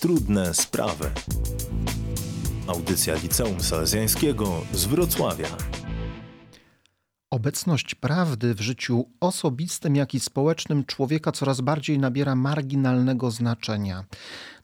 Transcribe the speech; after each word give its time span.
Trudne 0.00 0.54
sprawy. 0.54 1.10
Audycja 2.66 3.14
Liceum 3.14 3.60
Salezjańskiego 3.60 4.60
z 4.72 4.84
Wrocławia. 4.84 5.46
Obecność 7.30 7.94
prawdy 7.94 8.54
w 8.54 8.60
życiu 8.60 9.04
osobistym, 9.20 9.96
jak 9.96 10.14
i 10.14 10.20
społecznym 10.20 10.84
człowieka 10.84 11.32
coraz 11.32 11.60
bardziej 11.60 11.98
nabiera 11.98 12.34
marginalnego 12.34 13.30
znaczenia. 13.30 14.04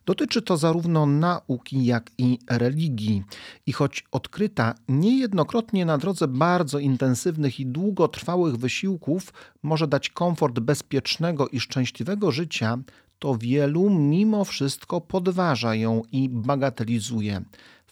Dotyczy 0.05 0.41
to 0.41 0.57
zarówno 0.57 1.05
nauki, 1.05 1.85
jak 1.85 2.11
i 2.17 2.39
religii. 2.49 3.23
I 3.65 3.73
choć 3.73 4.03
odkryta 4.11 4.75
niejednokrotnie 4.89 5.85
na 5.85 5.97
drodze 5.97 6.27
bardzo 6.27 6.79
intensywnych 6.79 7.59
i 7.59 7.65
długotrwałych 7.65 8.57
wysiłków 8.57 9.33
może 9.63 9.87
dać 9.87 10.09
komfort 10.09 10.59
bezpiecznego 10.59 11.47
i 11.47 11.59
szczęśliwego 11.59 12.31
życia, 12.31 12.77
to 13.25 13.37
wielu 13.37 13.89
mimo 13.89 14.45
wszystko 14.45 15.01
podważa 15.01 15.75
ją 15.75 16.01
i 16.11 16.29
bagatelizuje. 16.29 17.41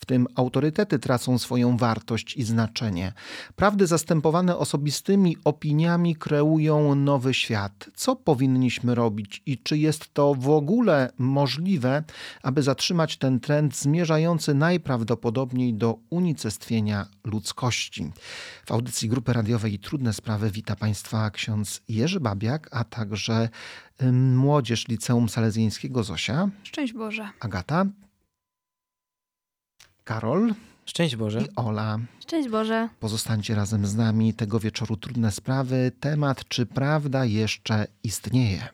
W 0.03 0.05
tym 0.05 0.27
autorytety 0.35 0.99
tracą 0.99 1.38
swoją 1.38 1.77
wartość 1.77 2.38
i 2.38 2.44
znaczenie. 2.44 3.13
Prawdy 3.55 3.88
zastępowane 3.88 4.57
osobistymi 4.57 5.38
opiniami 5.44 6.16
kreują 6.16 6.95
nowy 6.95 7.34
świat. 7.34 7.89
Co 7.95 8.16
powinniśmy 8.16 8.95
robić 8.95 9.41
i 9.45 9.58
czy 9.58 9.77
jest 9.77 10.13
to 10.13 10.35
w 10.35 10.49
ogóle 10.49 11.11
możliwe, 11.17 12.03
aby 12.41 12.63
zatrzymać 12.63 13.17
ten 13.17 13.39
trend 13.39 13.75
zmierzający 13.77 14.53
najprawdopodobniej 14.53 15.73
do 15.73 15.97
unicestwienia 16.09 17.08
ludzkości? 17.23 18.11
W 18.66 18.72
audycji 18.72 19.09
Grupy 19.09 19.33
Radiowej 19.33 19.80
Trudne 19.80 20.13
Sprawy 20.13 20.52
wita 20.52 20.75
Państwa 20.75 21.31
ksiądz 21.31 21.81
Jerzy 21.89 22.20
Babiak, 22.20 22.70
a 22.72 22.83
także 22.83 23.49
młodzież 24.35 24.88
Liceum 24.88 25.30
Salezjańskiego 25.30 26.03
Zosia. 26.03 26.49
Szczęść 26.63 26.94
Boże. 26.94 27.30
Agata. 27.39 27.85
Karol. 30.03 30.53
Szczęść 30.85 31.16
Boże. 31.16 31.41
I 31.41 31.45
Ola. 31.55 32.00
Szczęść 32.19 32.50
Boże. 32.50 32.89
Pozostańcie 33.00 33.55
razem 33.55 33.86
z 33.86 33.95
nami. 33.95 34.33
Tego 34.33 34.59
wieczoru 34.59 34.97
trudne 34.97 35.31
sprawy. 35.31 35.91
Temat, 36.00 36.47
czy 36.47 36.66
prawda 36.66 37.25
jeszcze 37.25 37.88
istnieje? 38.03 38.67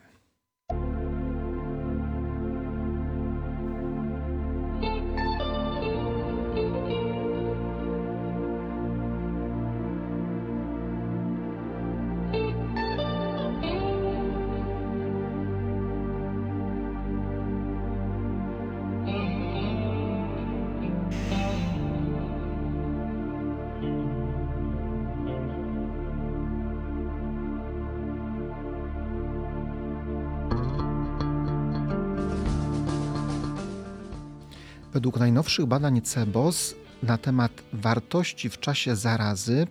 Według 35.00 35.18
najnowszych 35.18 35.66
badań 35.66 36.02
CEBOS 36.02 36.74
na 37.02 37.18
temat 37.18 37.52
wartości 37.72 38.50
w 38.50 38.60
czasie 38.60 38.96
zarazy 38.96 39.66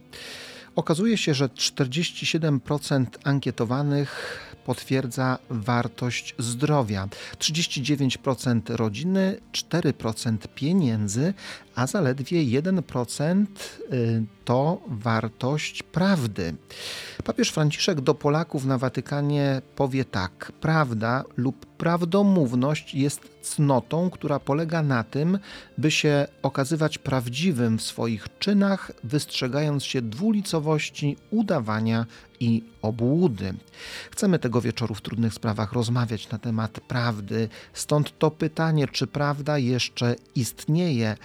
okazuje 0.76 1.18
się, 1.18 1.34
że 1.34 1.48
47% 1.48 3.06
ankietowanych 3.24 4.40
potwierdza 4.70 5.38
wartość 5.50 6.36
zdrowia, 6.40 7.08
39% 7.40 8.76
rodziny, 8.76 9.38
4% 9.54 10.38
pieniędzy, 10.56 11.34
a 11.76 11.88
zaledwie 11.88 12.62
1% 12.62 13.46
y, 13.94 14.24
to 14.46 14.82
wartość 14.88 15.84
prawdy. 15.84 16.56
Papież 17.24 17.50
Franciszek 17.50 18.02
do 18.02 18.16
Polaków 18.16 18.66
na 18.66 18.78
Watykanie 18.78 19.62
powie 19.76 20.06
tak: 20.06 20.52
Prawda 20.62 21.24
lub 21.38 21.66
prawdomówność 21.66 22.96
jest 22.96 23.22
cnotą, 23.42 24.10
która 24.10 24.40
polega 24.40 24.84
na 24.84 25.04
tym, 25.04 25.40
by 25.78 25.92
się 25.92 26.28
okazywać 26.42 26.98
prawdziwym 26.98 27.78
w 27.78 27.82
swoich 27.82 28.28
czynach, 28.40 28.92
wystrzegając 29.04 29.84
się 29.84 30.02
dwulicowości, 30.02 31.18
udawania 31.32 32.06
i 32.40 32.64
obłudy. 32.82 33.54
Chcemy 34.12 34.40
tego 34.40 34.62
wieczoru 34.62 34.96
w 34.96 35.02
trudnych 35.02 35.34
sprawach 35.34 35.74
rozmawiać 35.74 36.30
na 36.30 36.38
temat 36.38 36.80
prawdy, 36.80 37.50
stąd 37.74 38.18
to 38.20 38.32
pytanie, 38.32 38.88
czy 38.88 39.08
prawda 39.08 39.58
jeszcze 39.58 40.16
istnieje. 40.36 41.18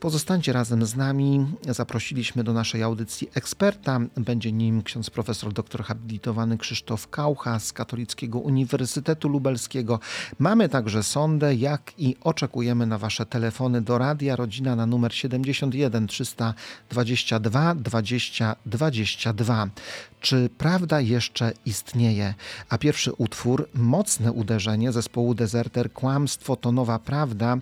Pozostańcie 0.00 0.52
razem 0.52 0.86
z 0.86 0.96
nami. 0.96 1.46
Zaprosiliśmy 1.68 2.44
do 2.44 2.52
naszej 2.52 2.82
audycji 2.82 3.30
eksperta. 3.34 4.00
Będzie 4.16 4.52
nim 4.52 4.82
ksiądz 4.82 5.10
profesor 5.10 5.52
doktor 5.52 5.84
habilitowany 5.84 6.58
Krzysztof 6.58 7.08
Kaucha 7.08 7.58
z 7.58 7.72
Katolickiego 7.72 8.38
Uniwersytetu 8.38 9.28
Lubelskiego. 9.28 10.00
Mamy 10.38 10.68
także 10.68 11.02
sondę, 11.02 11.54
jak 11.54 11.92
i 11.98 12.16
oczekujemy 12.20 12.86
na 12.86 12.98
Wasze 12.98 13.26
telefony 13.26 13.82
do 13.82 13.98
Radia 13.98 14.36
Rodzina 14.36 14.76
na 14.76 14.86
numer 14.86 15.14
71 15.14 16.06
322 16.06 17.74
20 17.74 18.56
22. 18.66 19.68
Czy 20.20 20.50
prawda 20.58 21.00
jeszcze 21.00 21.52
istnieje? 21.66 22.34
A 22.68 22.78
pierwszy 22.78 23.12
utwór, 23.12 23.68
mocne 23.74 24.32
uderzenie 24.32 24.92
zespołu 24.92 25.34
Deserter, 25.34 25.92
Kłamstwo 25.92 26.56
to 26.56 26.72
nowa 26.72 26.98
prawda, 26.98 27.56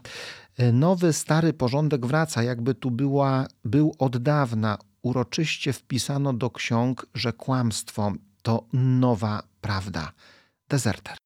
Nowy, 0.72 1.12
stary 1.12 1.52
porządek 1.52 2.06
wraca, 2.06 2.42
jakby 2.42 2.74
tu 2.74 2.90
była, 2.90 3.46
był 3.64 3.94
od 3.98 4.16
dawna. 4.16 4.78
Uroczyście 5.02 5.72
wpisano 5.72 6.32
do 6.32 6.50
ksiąg, 6.50 7.06
że 7.14 7.32
kłamstwo 7.32 8.12
to 8.42 8.64
nowa 8.72 9.42
prawda. 9.60 10.12
Deserter. 10.68 11.16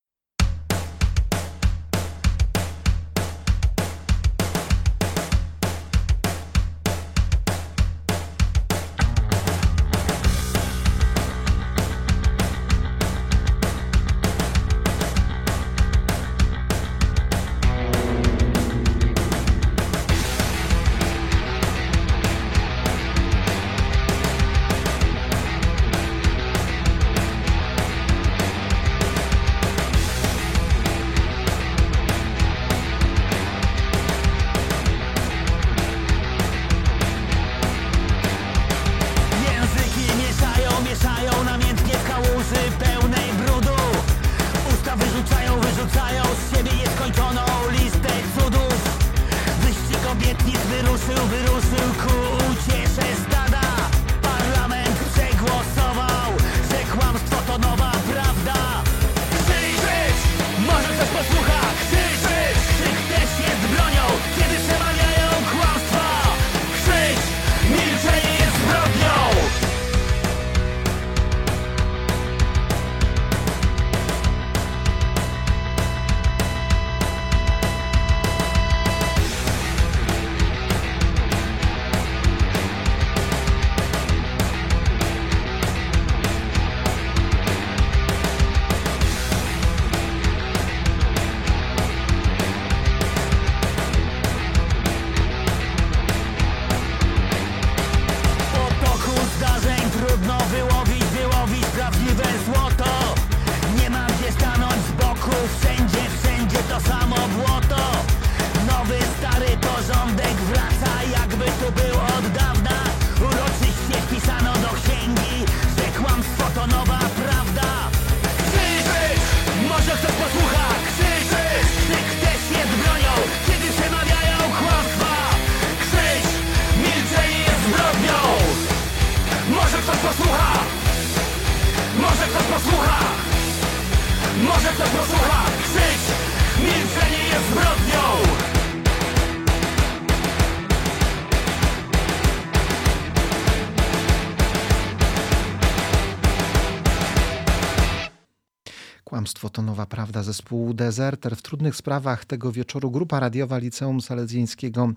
Kłamstwo 149.12 149.50
to 149.50 149.62
nowa 149.62 149.86
prawda. 149.86 150.22
Zespół 150.22 150.74
Deserter 150.74 151.36
w 151.36 151.42
trudnych 151.42 151.76
sprawach 151.76 152.24
tego 152.24 152.52
wieczoru 152.52 152.90
grupa 152.90 153.20
radiowa 153.20 153.58
Liceum 153.58 154.00
Salezjańskiego 154.00 154.92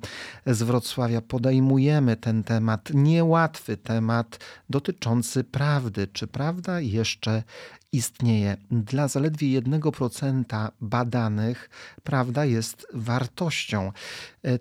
z 0.45 0.63
Wrocławia 0.63 1.21
podejmujemy 1.21 2.17
ten 2.17 2.43
temat, 2.43 2.89
niełatwy 2.93 3.77
temat 3.77 4.39
dotyczący 4.69 5.43
prawdy. 5.43 6.07
Czy 6.07 6.27
prawda 6.27 6.79
jeszcze 6.79 7.43
istnieje? 7.91 8.57
Dla 8.71 9.07
zaledwie 9.07 9.61
1% 9.61 10.71
badanych 10.81 11.69
prawda 12.03 12.45
jest 12.45 12.87
wartością. 12.93 13.91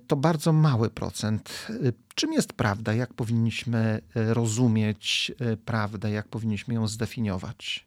To 0.07 0.17
bardzo 0.17 0.53
mały 0.53 0.91
procent. 0.91 1.67
Czym 2.15 2.33
jest 2.33 2.53
prawda? 2.53 2.95
Jak 2.95 3.15
powinniśmy 3.15 4.01
rozumieć 4.15 5.33
prawdę? 5.65 6.11
Jak 6.11 6.29
powinniśmy 6.29 6.75
ją 6.75 6.89
zdefiniować? 6.89 7.87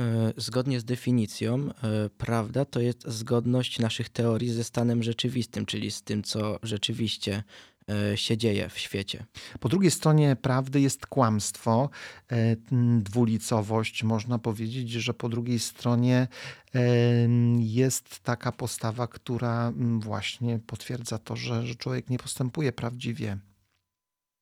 E, 0.00 0.32
zgodnie 0.36 0.80
z 0.80 0.84
definicją, 0.84 1.68
e, 1.68 2.10
prawda 2.18 2.64
to 2.64 2.80
jest 2.80 3.08
zgodność 3.08 3.78
naszych 3.78 4.08
teorii 4.08 4.50
ze 4.50 4.64
stanem 4.64 5.02
rzeczywistym, 5.02 5.66
czyli 5.66 5.90
z 5.90 6.02
tym, 6.02 6.22
co 6.22 6.58
rzeczywiście 6.62 7.42
e, 8.12 8.16
się 8.16 8.36
dzieje 8.36 8.68
w 8.68 8.78
świecie. 8.78 9.26
Po 9.60 9.68
drugiej 9.68 9.90
stronie 9.90 10.36
prawdy 10.36 10.80
jest 10.80 11.06
kłamstwo, 11.06 11.90
dwulicowość. 12.98 14.02
Można 14.02 14.38
powiedzieć, 14.38 14.90
że 14.90 15.14
po 15.14 15.28
drugiej 15.28 15.58
stronie 15.58 16.28
jest 17.58 18.20
taka 18.20 18.52
postawa, 18.52 19.06
która 19.06 19.72
właśnie 19.98 20.58
potwierdza 20.66 21.18
to, 21.18 21.36
że, 21.36 21.66
że 21.66 21.74
człowiek 21.74 22.10
nie 22.10 22.18
postępuje 22.18 22.72
prawdziwie. 22.72 23.38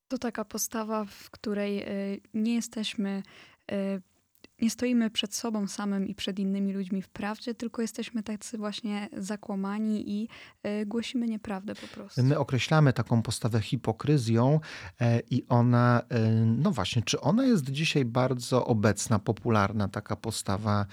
To 0.09 0.19
taka 0.19 0.45
postawa, 0.45 1.05
w 1.05 1.31
której 1.31 1.85
nie 2.35 2.55
jesteśmy 2.55 3.23
nie 4.61 4.71
stoimy 4.71 5.11
przed 5.11 5.35
sobą 5.35 5.67
samym 5.67 6.07
i 6.07 6.15
przed 6.15 6.39
innymi 6.39 6.73
ludźmi 6.73 7.03
w 7.03 7.09
prawdzie, 7.09 7.55
tylko 7.55 7.83
jesteśmy 7.83 8.23
tacy 8.23 8.59
właśnie 8.59 9.09
zakłamani 9.17 10.11
i 10.11 10.29
y, 10.67 10.87
głosimy 10.87 11.27
nieprawdę 11.27 11.75
po 11.75 11.87
prostu. 11.87 12.23
My 12.23 12.39
określamy 12.39 12.93
taką 12.93 13.23
postawę 13.23 13.61
hipokryzją 13.61 14.61
e, 15.01 15.21
i 15.31 15.49
ona, 15.49 16.03
e, 16.09 16.31
no 16.45 16.71
właśnie, 16.71 17.03
czy 17.03 17.21
ona 17.21 17.45
jest 17.45 17.71
dzisiaj 17.71 18.05
bardzo 18.05 18.67
obecna, 18.67 19.19
popularna, 19.19 19.89
taka 19.89 20.17
postawa 20.17 20.87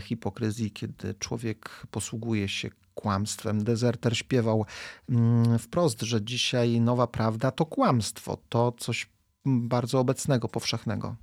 hipokryzji, 0.00 0.70
kiedy 0.70 1.14
człowiek 1.14 1.86
posługuje 1.90 2.48
się 2.48 2.70
kłamstwem. 2.94 3.64
Dezerter 3.64 4.16
śpiewał 4.16 4.66
mm, 5.08 5.58
wprost, 5.58 6.02
że 6.02 6.22
dzisiaj 6.22 6.80
nowa 6.80 7.06
prawda 7.06 7.50
to 7.50 7.66
kłamstwo, 7.66 8.38
to 8.48 8.72
coś 8.72 9.08
bardzo 9.46 10.00
obecnego, 10.00 10.48
powszechnego. 10.48 11.16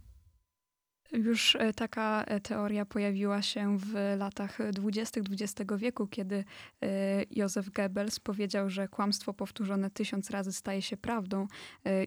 Już 1.12 1.56
e, 1.56 1.74
taka 1.74 2.24
e, 2.24 2.40
teoria 2.40 2.86
pojawiła 2.86 3.42
się 3.42 3.78
w 3.78 4.16
latach 4.18 4.72
20. 4.72 5.22
XX 5.22 5.72
wieku, 5.78 6.08
kiedy 6.08 6.44
e, 6.82 7.24
Józef 7.32 7.70
Goebbels 7.70 8.20
powiedział, 8.20 8.70
że 8.70 8.88
kłamstwo 8.88 9.34
powtórzone 9.34 9.90
tysiąc 9.90 10.30
razy 10.30 10.54
staje 10.54 10.82
się 10.82 10.98
prawdą 10.98 11.48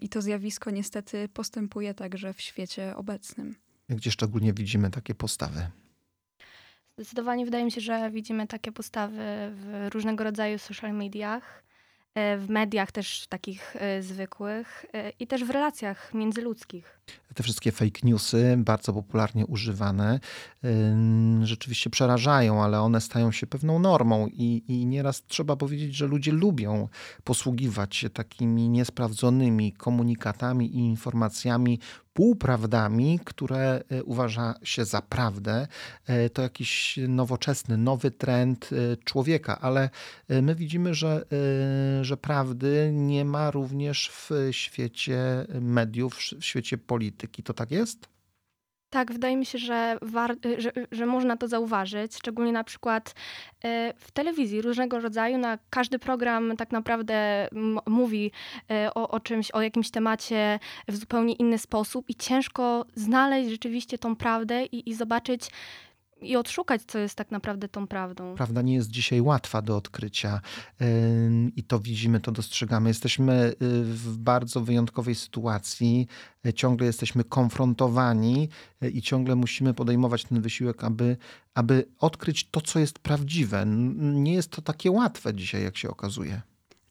i 0.00 0.08
to 0.08 0.22
zjawisko 0.22 0.70
niestety 0.70 1.28
postępuje 1.28 1.94
także 1.94 2.34
w 2.34 2.40
świecie 2.40 2.96
obecnym. 2.96 3.54
Gdzie 3.88 4.10
szczególnie 4.10 4.52
widzimy 4.52 4.90
takie 4.90 5.14
postawy? 5.14 5.66
Zdecydowanie 6.98 7.44
wydaje 7.44 7.64
mi 7.64 7.72
się, 7.72 7.80
że 7.80 8.10
widzimy 8.10 8.46
takie 8.46 8.72
postawy 8.72 9.16
w 9.52 9.88
różnego 9.92 10.24
rodzaju 10.24 10.58
social 10.58 10.94
mediach 10.94 11.64
w 12.16 12.46
mediach 12.48 12.92
też 12.92 13.26
takich 13.28 13.76
e, 13.76 14.02
zwykłych 14.02 14.86
e, 14.92 15.10
i 15.10 15.26
też 15.26 15.44
w 15.44 15.50
relacjach 15.50 16.14
międzyludzkich. 16.14 17.00
Te 17.34 17.42
wszystkie 17.42 17.72
fake 17.72 18.00
newsy, 18.02 18.54
bardzo 18.58 18.92
popularnie 18.92 19.46
używane, 19.46 20.20
rzeczywiście 21.42 21.90
przerażają, 21.90 22.62
ale 22.62 22.80
one 22.80 23.00
stają 23.00 23.32
się 23.32 23.46
pewną 23.46 23.78
normą 23.78 24.26
i, 24.26 24.64
i 24.68 24.86
nieraz 24.86 25.22
trzeba 25.26 25.56
powiedzieć, 25.56 25.94
że 25.94 26.06
ludzie 26.06 26.32
lubią 26.32 26.88
posługiwać 27.24 27.96
się 27.96 28.10
takimi 28.10 28.68
niesprawdzonymi 28.68 29.72
komunikatami 29.72 30.66
i 30.66 30.78
informacjami, 30.78 31.78
półprawdami, 32.14 33.20
które 33.24 33.82
e, 33.88 34.04
uważa 34.04 34.54
się 34.62 34.84
za 34.84 35.02
prawdę. 35.02 35.66
E, 36.06 36.30
to 36.30 36.42
jakiś 36.42 36.98
nowoczesny, 37.08 37.76
nowy 37.76 38.10
trend 38.10 38.70
e, 38.72 38.96
człowieka, 38.96 39.60
ale 39.60 39.90
my 40.28 40.54
widzimy, 40.54 40.94
że, 40.94 41.24
że 42.02 42.16
prawdy 42.16 42.90
nie 42.92 43.24
ma 43.24 43.50
również 43.50 44.10
w 44.10 44.30
świecie 44.50 45.46
mediów, 45.60 46.14
w 46.40 46.44
świecie 46.44 46.78
polityki. 46.78 47.42
To 47.42 47.54
tak 47.54 47.70
jest? 47.70 48.13
Tak, 48.94 49.12
wydaje 49.12 49.36
mi 49.36 49.46
się, 49.46 49.58
że, 49.58 49.98
war, 50.02 50.36
że, 50.58 50.72
że 50.92 51.06
można 51.06 51.36
to 51.36 51.48
zauważyć, 51.48 52.16
szczególnie 52.16 52.52
na 52.52 52.64
przykład 52.64 53.14
e, 53.64 53.94
w 53.96 54.10
telewizji 54.10 54.62
różnego 54.62 55.00
rodzaju. 55.00 55.38
Na 55.38 55.58
każdy 55.70 55.98
program 55.98 56.56
tak 56.56 56.72
naprawdę 56.72 57.48
mówi 57.86 58.32
o, 58.94 59.08
o 59.08 59.20
czymś, 59.20 59.50
o 59.50 59.62
jakimś 59.62 59.90
temacie 59.90 60.58
w 60.88 60.96
zupełnie 60.96 61.34
inny 61.34 61.58
sposób 61.58 62.10
i 62.10 62.14
ciężko 62.14 62.84
znaleźć 62.94 63.50
rzeczywiście 63.50 63.98
tą 63.98 64.16
prawdę 64.16 64.64
i, 64.64 64.90
i 64.90 64.94
zobaczyć, 64.94 65.50
i 66.24 66.36
odszukać, 66.36 66.82
co 66.86 66.98
jest 66.98 67.14
tak 67.14 67.30
naprawdę 67.30 67.68
tą 67.68 67.86
prawdą. 67.86 68.34
Prawda 68.34 68.62
nie 68.62 68.74
jest 68.74 68.90
dzisiaj 68.90 69.20
łatwa 69.20 69.62
do 69.62 69.76
odkrycia 69.76 70.40
i 71.56 71.64
to 71.64 71.80
widzimy, 71.80 72.20
to 72.20 72.32
dostrzegamy. 72.32 72.90
Jesteśmy 72.90 73.54
y, 73.62 73.84
w 73.84 74.18
bardzo 74.18 74.60
wyjątkowej 74.60 75.14
sytuacji, 75.14 76.06
e, 76.46 76.52
ciągle 76.52 76.86
jesteśmy 76.86 77.24
konfrontowani 77.24 78.48
e, 78.80 78.88
i 78.88 79.02
ciągle 79.02 79.34
musimy 79.34 79.74
podejmować 79.74 80.24
ten 80.24 80.40
wysiłek, 80.40 80.84
aby, 80.84 81.16
aby 81.54 81.88
odkryć 81.98 82.50
to, 82.50 82.60
co 82.60 82.78
jest 82.78 82.98
prawdziwe. 82.98 83.64
Nie 83.98 84.34
jest 84.34 84.50
to 84.50 84.62
takie 84.62 84.90
łatwe 84.90 85.34
dzisiaj, 85.34 85.62
jak 85.62 85.76
się 85.76 85.90
okazuje. 85.90 86.42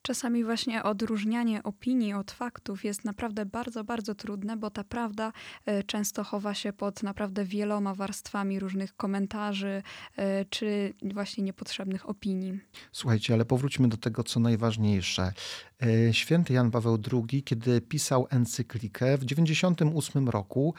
Czasami 0.06 0.44
właśnie 0.44 0.84
odróżnianie 0.84 1.64
opinii 1.64 2.14
od 2.14 2.32
faktów 2.32 2.84
jest 2.86 3.06
naprawdę 3.06 3.46
bardzo, 3.46 3.84
bardzo 3.84 4.16
trudne, 4.16 4.58
bo 4.58 4.70
ta 4.70 4.84
prawda 4.84 5.32
e, 5.66 5.84
często 5.84 6.24
chowa 6.24 6.54
się 6.54 6.74
pod 6.74 7.04
naprawdę 7.04 7.46
wieloma 7.46 7.96
warstwami 7.96 8.60
różnych 8.60 8.96
komentarzy 8.96 9.84
e, 10.18 10.46
czy 10.46 10.94
właśnie 11.14 11.44
niepotrzebnych 11.44 12.10
opinii. 12.10 12.60
Słuchajcie, 12.92 13.34
ale 13.34 13.46
powróćmy 13.46 13.88
do 13.88 13.98
tego, 13.98 14.24
co 14.24 14.40
najważniejsze. 14.40 15.34
E, 15.82 16.14
święty 16.14 16.54
Jan 16.54 16.72
Paweł 16.72 16.98
II, 17.14 17.44
kiedy 17.44 17.82
pisał 17.82 18.28
encyklikę 18.30 19.18
w 19.18 19.26
98 19.26 20.30
roku 20.30 20.74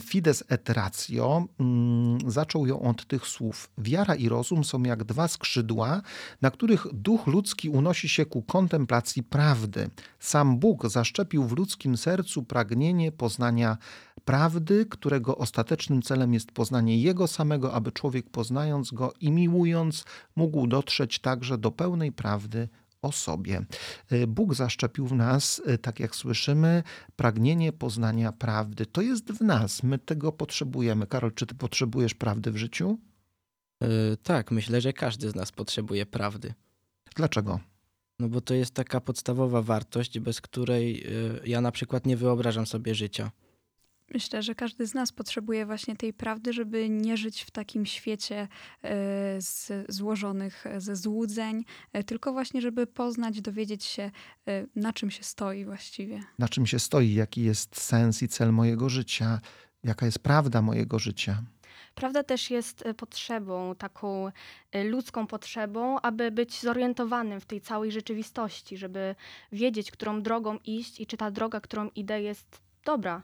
Fides 0.00 0.44
et 0.48 0.70
Ratio, 0.70 1.46
mm, 1.60 2.18
zaczął 2.26 2.66
ją 2.66 2.82
od 2.82 3.06
tych 3.06 3.26
słów: 3.26 3.70
Wiara 3.78 4.14
i 4.14 4.28
rozum 4.28 4.64
są 4.64 4.82
jak 4.82 5.04
dwa 5.04 5.28
skrzydła, 5.28 6.02
na 6.42 6.50
których 6.50 6.86
duch 6.92 7.26
ludzki 7.26 7.68
unosi 7.68 8.08
się 8.08 8.13
ku 8.26 8.42
kontemplacji 8.42 9.22
prawdy. 9.22 9.90
Sam 10.18 10.58
Bóg 10.58 10.88
zaszczepił 10.88 11.44
w 11.44 11.56
ludzkim 11.56 11.96
sercu 11.96 12.42
pragnienie 12.42 13.12
poznania 13.12 13.78
prawdy, 14.24 14.86
którego 14.86 15.38
ostatecznym 15.38 16.02
celem 16.02 16.34
jest 16.34 16.52
poznanie 16.52 16.98
Jego 16.98 17.26
samego, 17.26 17.72
aby 17.72 17.92
człowiek 17.92 18.30
poznając 18.30 18.90
Go 18.90 19.12
i 19.20 19.30
miłując 19.30 20.04
mógł 20.36 20.66
dotrzeć 20.66 21.18
także 21.18 21.58
do 21.58 21.70
pełnej 21.70 22.12
prawdy 22.12 22.68
o 23.02 23.12
sobie. 23.12 23.64
Bóg 24.28 24.54
zaszczepił 24.54 25.06
w 25.06 25.12
nas, 25.12 25.62
tak 25.82 26.00
jak 26.00 26.16
słyszymy, 26.16 26.82
pragnienie 27.16 27.72
poznania 27.72 28.32
prawdy. 28.32 28.86
To 28.86 29.02
jest 29.02 29.32
w 29.32 29.40
nas, 29.40 29.82
my 29.82 29.98
tego 29.98 30.32
potrzebujemy. 30.32 31.06
Karol, 31.06 31.32
czy 31.34 31.46
ty 31.46 31.54
potrzebujesz 31.54 32.14
prawdy 32.14 32.50
w 32.50 32.56
życiu? 32.56 32.98
Yy, 33.80 33.88
tak, 34.22 34.50
myślę, 34.50 34.80
że 34.80 34.92
każdy 34.92 35.30
z 35.30 35.34
nas 35.34 35.52
potrzebuje 35.52 36.06
prawdy. 36.06 36.54
Dlaczego? 37.16 37.60
No 38.18 38.28
bo 38.28 38.40
to 38.40 38.54
jest 38.54 38.74
taka 38.74 39.00
podstawowa 39.00 39.62
wartość, 39.62 40.18
bez 40.18 40.40
której 40.40 41.06
y, 41.06 41.40
ja 41.48 41.60
na 41.60 41.72
przykład 41.72 42.06
nie 42.06 42.16
wyobrażam 42.16 42.66
sobie 42.66 42.94
życia. 42.94 43.30
Myślę, 44.14 44.42
że 44.42 44.54
każdy 44.54 44.86
z 44.86 44.94
nas 44.94 45.12
potrzebuje 45.12 45.66
właśnie 45.66 45.96
tej 45.96 46.12
prawdy, 46.12 46.52
żeby 46.52 46.88
nie 46.88 47.16
żyć 47.16 47.42
w 47.42 47.50
takim 47.50 47.86
świecie 47.86 48.48
y, 48.84 48.88
z, 49.42 49.72
złożonych 49.88 50.64
ze 50.78 50.96
złudzeń, 50.96 51.64
y, 51.96 52.04
tylko 52.04 52.32
właśnie, 52.32 52.60
żeby 52.60 52.86
poznać, 52.86 53.40
dowiedzieć 53.40 53.84
się, 53.84 54.10
na 54.76 54.92
czym 54.92 55.10
się 55.10 55.22
stoi 55.22 55.64
właściwie. 55.64 56.20
Na 56.38 56.48
czym 56.48 56.66
się 56.66 56.78
stoi, 56.78 57.14
jaki 57.14 57.42
jest 57.42 57.80
sens 57.80 58.22
i 58.22 58.28
cel 58.28 58.52
mojego 58.52 58.88
życia, 58.88 59.40
jaka 59.84 60.06
jest 60.06 60.18
prawda 60.18 60.62
mojego 60.62 60.98
życia. 60.98 61.42
Prawda 61.94 62.22
też 62.22 62.50
jest 62.50 62.86
e, 62.86 62.94
potrzebą, 62.94 63.74
taką 63.74 64.30
e, 64.72 64.84
ludzką 64.84 65.26
potrzebą, 65.26 66.00
aby 66.00 66.30
być 66.30 66.60
zorientowanym 66.60 67.40
w 67.40 67.46
tej 67.46 67.60
całej 67.60 67.92
rzeczywistości, 67.92 68.76
żeby 68.76 69.14
wiedzieć, 69.52 69.90
którą 69.90 70.22
drogą 70.22 70.58
iść 70.64 71.00
i 71.00 71.06
czy 71.06 71.16
ta 71.16 71.30
droga, 71.30 71.60
którą 71.60 71.90
idę, 71.94 72.22
jest 72.22 72.64
dobra. 72.84 73.22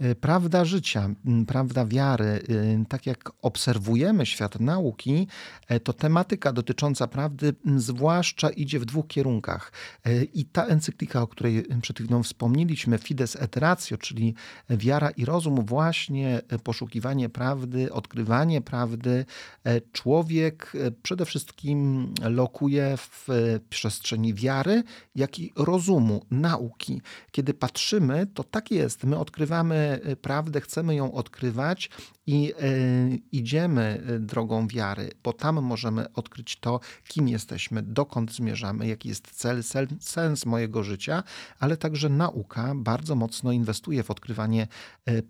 Y, 0.00 0.14
prawda 0.14 0.64
życia, 0.64 1.10
prawda 1.46 1.86
wiary, 1.86 2.42
y, 2.50 2.84
tak 2.88 3.06
jak 3.06 3.32
obserwujemy 3.42 4.26
świat 4.26 4.60
nauki, 4.60 5.26
e, 5.68 5.80
to 5.80 5.92
tematyka 5.92 6.52
dotycząca 6.52 7.06
prawdy 7.06 7.54
zwłaszcza 7.76 8.50
idzie 8.50 8.80
w 8.80 8.84
dwóch 8.84 9.06
kierunkach. 9.06 9.72
E, 10.04 10.24
I 10.24 10.44
ta 10.44 10.66
encyklika, 10.66 11.22
o 11.22 11.26
której 11.26 11.64
przed 11.82 11.98
chwilą 11.98 12.22
wspomnieliśmy, 12.22 12.98
Fides 12.98 13.36
et 13.36 13.56
Ratio, 13.56 13.98
czyli 13.98 14.34
wiara 14.70 15.10
i 15.10 15.24
rozum, 15.24 15.64
właśnie 15.64 16.40
poszukiwanie 16.64 17.28
prawdy, 17.28 17.92
odkrywanie 17.92 18.60
prawdy, 18.60 19.24
e, 19.64 19.80
człowiek 19.80 20.72
przede 21.02 21.24
wszystkim 21.24 22.08
lokuje 22.22 22.96
w 22.96 23.28
przestrzeni 23.70 24.34
wiary, 24.34 24.82
jak 25.14 25.38
i 25.38 25.52
rozumu, 25.56 26.24
nauki. 26.30 27.00
Kiedy 27.32 27.54
patrzymy, 27.54 28.26
to 28.26 28.44
tak 28.44 28.70
jest. 28.70 28.97
My 29.04 29.18
odkrywamy 29.18 30.00
y, 30.08 30.16
prawdę, 30.16 30.60
chcemy 30.60 30.94
ją 30.94 31.12
odkrywać 31.12 31.90
i 32.26 32.52
y, 32.62 33.20
idziemy 33.32 34.02
y, 34.10 34.20
drogą 34.20 34.68
wiary, 34.68 35.10
bo 35.22 35.32
tam 35.32 35.62
możemy 35.62 36.12
odkryć 36.12 36.56
to, 36.60 36.80
kim 37.08 37.28
jesteśmy, 37.28 37.82
dokąd 37.82 38.32
zmierzamy, 38.32 38.86
jaki 38.86 39.08
jest 39.08 39.30
cel, 39.30 39.62
sens 40.00 40.46
mojego 40.46 40.82
życia, 40.82 41.22
ale 41.58 41.76
także 41.76 42.08
nauka 42.08 42.72
bardzo 42.74 43.14
mocno 43.14 43.52
inwestuje 43.52 44.02
w 44.02 44.10
odkrywanie 44.10 44.66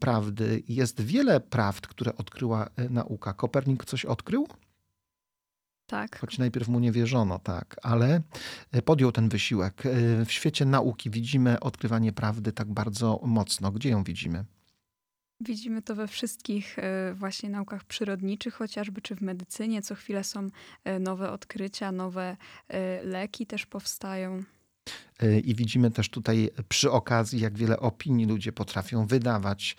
prawdy. 0.01 0.63
Jest 0.69 1.01
wiele 1.01 1.41
prawd, 1.41 1.87
które 1.87 2.17
odkryła 2.17 2.69
nauka. 2.91 3.33
Kopernik 3.33 3.85
coś 3.85 4.05
odkrył? 4.05 4.49
Tak. 5.89 6.19
Choć 6.19 6.39
najpierw 6.39 6.69
mu 6.69 6.81
nie 6.81 6.93
wierzono, 6.93 7.39
tak, 7.39 7.77
ale 7.83 8.23
e, 8.73 8.83
podjął 8.83 9.13
ten 9.13 9.29
wysiłek. 9.29 9.87
E, 9.87 10.25
w 10.25 10.33
świecie 10.33 10.65
nauki 10.65 11.11
widzimy 11.11 11.61
odkrywanie 11.61 12.13
prawdy 12.13 12.53
tak 12.53 12.73
bardzo 12.73 13.21
mocno. 13.23 13.73
Gdzie 13.73 13.89
ją 13.89 14.05
widzimy? 14.05 14.45
Widzimy 15.41 15.83
to 15.83 15.95
we 15.95 16.09
wszystkich 16.09 16.79
e, 16.79 17.15
właśnie 17.15 17.51
naukach 17.51 17.85
przyrodniczych, 17.85 18.55
chociażby 18.55 19.01
czy 19.01 19.17
w 19.17 19.21
medycynie. 19.21 19.83
Co 19.83 19.95
chwilę 19.95 20.25
są 20.25 20.49
nowe 21.01 21.31
odkrycia, 21.33 21.93
nowe 21.93 22.37
leki 23.03 23.47
też 23.47 23.67
powstają. 23.67 24.43
I 25.45 25.55
widzimy 25.55 25.91
też 25.91 26.09
tutaj 26.09 26.51
przy 26.69 26.91
okazji, 26.91 27.41
jak 27.41 27.59
wiele 27.59 27.81
opinii 27.81 28.27
ludzie 28.27 28.53
potrafią 28.53 29.07
wydawać 29.07 29.77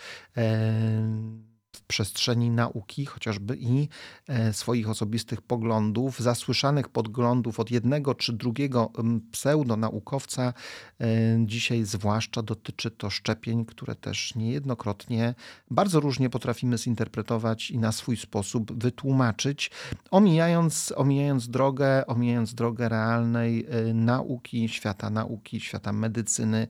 przestrzeni 1.88 2.50
nauki, 2.50 3.06
chociażby 3.06 3.58
i 3.60 3.88
e, 4.28 4.54
swoich 4.54 4.90
osobistych 4.90 5.42
poglądów, 5.42 6.20
zasłyszanych 6.20 6.90
podglądów 6.90 7.60
od 7.60 7.72
jednego 7.72 8.16
czy 8.16 8.34
drugiego 8.34 8.92
pseudonaukowca. 9.32 10.54
E, 11.02 11.06
dzisiaj 11.46 11.84
zwłaszcza 11.84 12.42
dotyczy 12.42 12.92
to 12.92 13.10
szczepień, 13.10 13.66
które 13.66 13.96
też 13.96 14.36
niejednokrotnie 14.36 15.36
bardzo 15.72 16.00
różnie 16.00 16.30
potrafimy 16.30 16.78
zinterpretować 16.78 17.72
i 17.72 17.78
na 17.78 17.92
swój 17.92 18.18
sposób 18.18 18.84
wytłumaczyć, 18.84 19.72
omijając, 20.12 20.94
omijając 20.96 21.50
drogę, 21.50 22.08
omijając 22.08 22.54
drogę 22.54 22.90
realnej 22.90 23.66
e, 23.70 23.94
nauki, 23.94 24.70
świata 24.70 25.10
nauki, 25.10 25.60
świata 25.60 25.94
medycyny, 25.94 26.68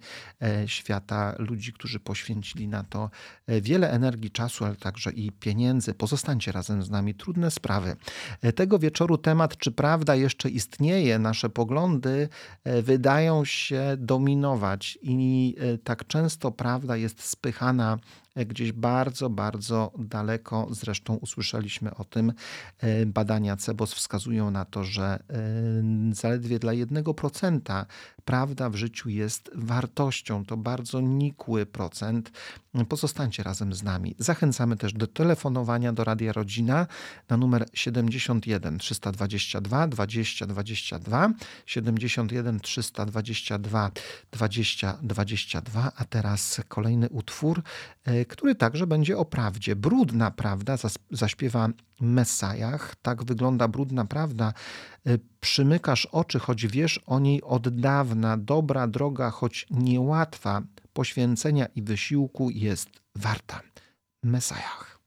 świata 0.65 1.35
ludzi, 1.39 1.73
którzy 1.73 1.99
poświęcili 1.99 2.67
na 2.67 2.83
to 2.83 3.09
wiele 3.61 3.91
energii, 3.91 4.31
czasu, 4.31 4.65
ale 4.65 4.75
także 4.75 4.98
także 4.99 5.11
i 5.11 5.31
pieniędzy. 5.31 5.93
Pozostańcie 5.93 6.51
razem 6.51 6.83
z 6.83 6.89
nami. 6.89 7.15
Trudne 7.15 7.51
sprawy. 7.51 7.95
E, 8.41 8.53
tego 8.53 8.79
wieczoru 8.79 9.17
temat, 9.17 9.57
czy 9.57 9.71
prawda 9.71 10.15
jeszcze 10.15 10.49
istnieje, 10.49 11.19
nasze 11.19 11.49
poglądy 11.49 12.29
e, 12.63 12.81
wydają 12.81 13.45
się 13.45 13.81
dominować 13.97 14.99
i 15.01 15.55
e, 15.59 15.77
tak 15.77 16.07
często 16.07 16.51
prawda 16.51 16.97
jest 16.97 17.23
spychana 17.23 17.99
gdzieś 18.35 18.71
bardzo, 18.71 19.29
bardzo 19.29 19.91
daleko. 19.97 20.67
Zresztą 20.71 21.15
usłyszeliśmy 21.15 21.95
o 21.95 22.03
tym. 22.03 22.33
E, 22.79 23.05
badania 23.05 23.57
CEBOS 23.57 23.93
wskazują 23.93 24.51
na 24.51 24.65
to, 24.65 24.83
że 24.83 25.23
e, 25.29 26.13
zaledwie 26.13 26.59
dla 26.59 26.71
1% 26.71 27.85
prawda 28.29 28.69
w 28.69 28.75
życiu 28.75 29.09
jest 29.09 29.49
wartością. 29.55 30.45
To 30.45 30.57
bardzo 30.57 31.01
nikły 31.01 31.65
procent. 31.65 32.31
Pozostańcie 32.89 33.43
razem 33.43 33.73
z 33.73 33.83
nami. 33.83 34.15
Zachęcamy 34.19 34.77
też 34.77 34.93
do 34.93 35.07
telefonowania 35.07 35.93
do 35.93 36.03
Radia 36.03 36.33
Rodzina 36.33 36.87
na 37.29 37.37
numer 37.37 37.65
71 37.73 38.77
322 38.77 39.87
20 39.87 40.45
22 40.45 41.29
71 41.65 42.59
322 42.59 43.91
20 44.31 44.97
22. 45.01 45.91
A 45.95 46.05
teraz 46.05 46.61
kolejny 46.67 47.09
utwór, 47.09 47.61
e, 48.05 48.18
który 48.25 48.55
także 48.55 48.87
będzie 48.87 49.17
o 49.17 49.25
prawdzie. 49.25 49.75
Brudna 49.75 50.31
prawda 50.31 50.75
zaśpiewa 51.11 51.69
Mesajach. 52.01 52.95
Tak 53.01 53.23
wygląda 53.23 53.67
brudna 53.67 54.05
prawda. 54.05 54.53
Y, 55.07 55.19
przymykasz 55.39 56.05
oczy, 56.05 56.39
choć 56.39 56.67
wiesz 56.67 56.97
o 57.05 57.19
niej 57.19 57.41
od 57.43 57.79
dawna. 57.79 58.37
Dobra 58.37 58.87
droga, 58.87 59.29
choć 59.29 59.67
niełatwa, 59.69 60.61
poświęcenia 60.93 61.65
i 61.65 61.81
wysiłku 61.81 62.49
jest 62.49 62.89
warta. 63.15 63.61
Mesajach. 64.23 64.98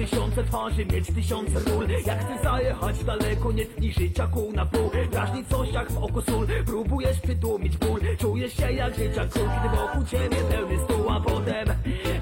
Tysiące 0.00 0.44
twarzy, 0.44 0.86
mieć 0.86 1.06
tysiące 1.14 1.60
ról. 1.70 1.88
Jak 2.06 2.24
chcesz 2.24 2.42
zajechać 2.42 3.04
daleko, 3.04 3.52
nie 3.52 3.66
tnij 3.66 3.92
życia 3.92 4.26
kół 4.26 4.52
na 4.52 4.66
pół. 4.66 4.90
Drażni 5.10 5.44
coś 5.44 5.72
jak 5.72 5.92
w 5.92 5.98
oko 5.98 6.22
sól, 6.22 6.46
próbujesz 6.66 7.20
przytłumić 7.20 7.76
ból. 7.76 8.00
Czujesz 8.18 8.56
się 8.56 8.72
jak 8.72 8.94
życia 8.94 9.26
król, 9.30 9.48
kiedy 9.62 9.76
wokół 9.76 10.04
ciebie 10.04 10.36
pełny 10.50 10.84
stół 10.84 11.10
A 11.10 11.20
potem 11.20 11.68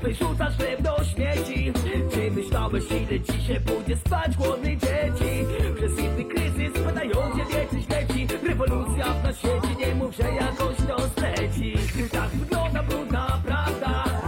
wyrzucasz 0.03 0.57
chleb 0.57 0.83
do 0.83 1.05
śmieci. 1.05 1.73
Czy 2.13 2.31
myślałeś 2.31 2.85
ile 2.91 3.21
ci 3.21 3.43
się 3.47 3.61
pójdzie 3.61 3.97
spać 3.97 4.37
głodny 4.37 4.77
dzieci? 4.77 5.31
Przez 5.77 5.99
inny 5.99 6.25
kryzys 6.25 6.73
pytają 6.73 7.13
ciebie 7.13 7.67
czy 7.71 7.83
śmieci. 7.83 8.27
Rewolucja 8.49 9.07
na 9.23 9.33
świecie, 9.33 9.75
nie 9.79 9.95
mów, 9.95 10.17
że 10.17 10.23
jakoś 10.23 10.77
to 10.77 10.97
zleci. 11.17 11.75
Tak 12.13 12.29
wygląda 12.29 12.83
brudna 12.83 13.43
prawda 13.45 14.28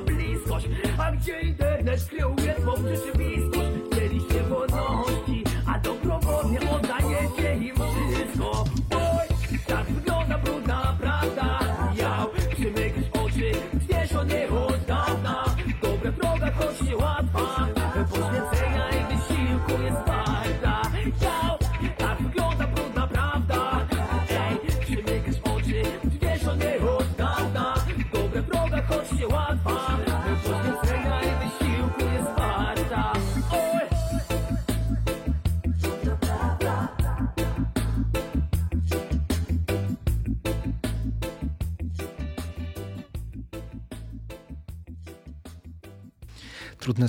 bliskość. 0.00 0.68
A 0.98 1.12
gdzie 1.12 1.40
internet 1.40 2.04
kreuje 2.04 2.37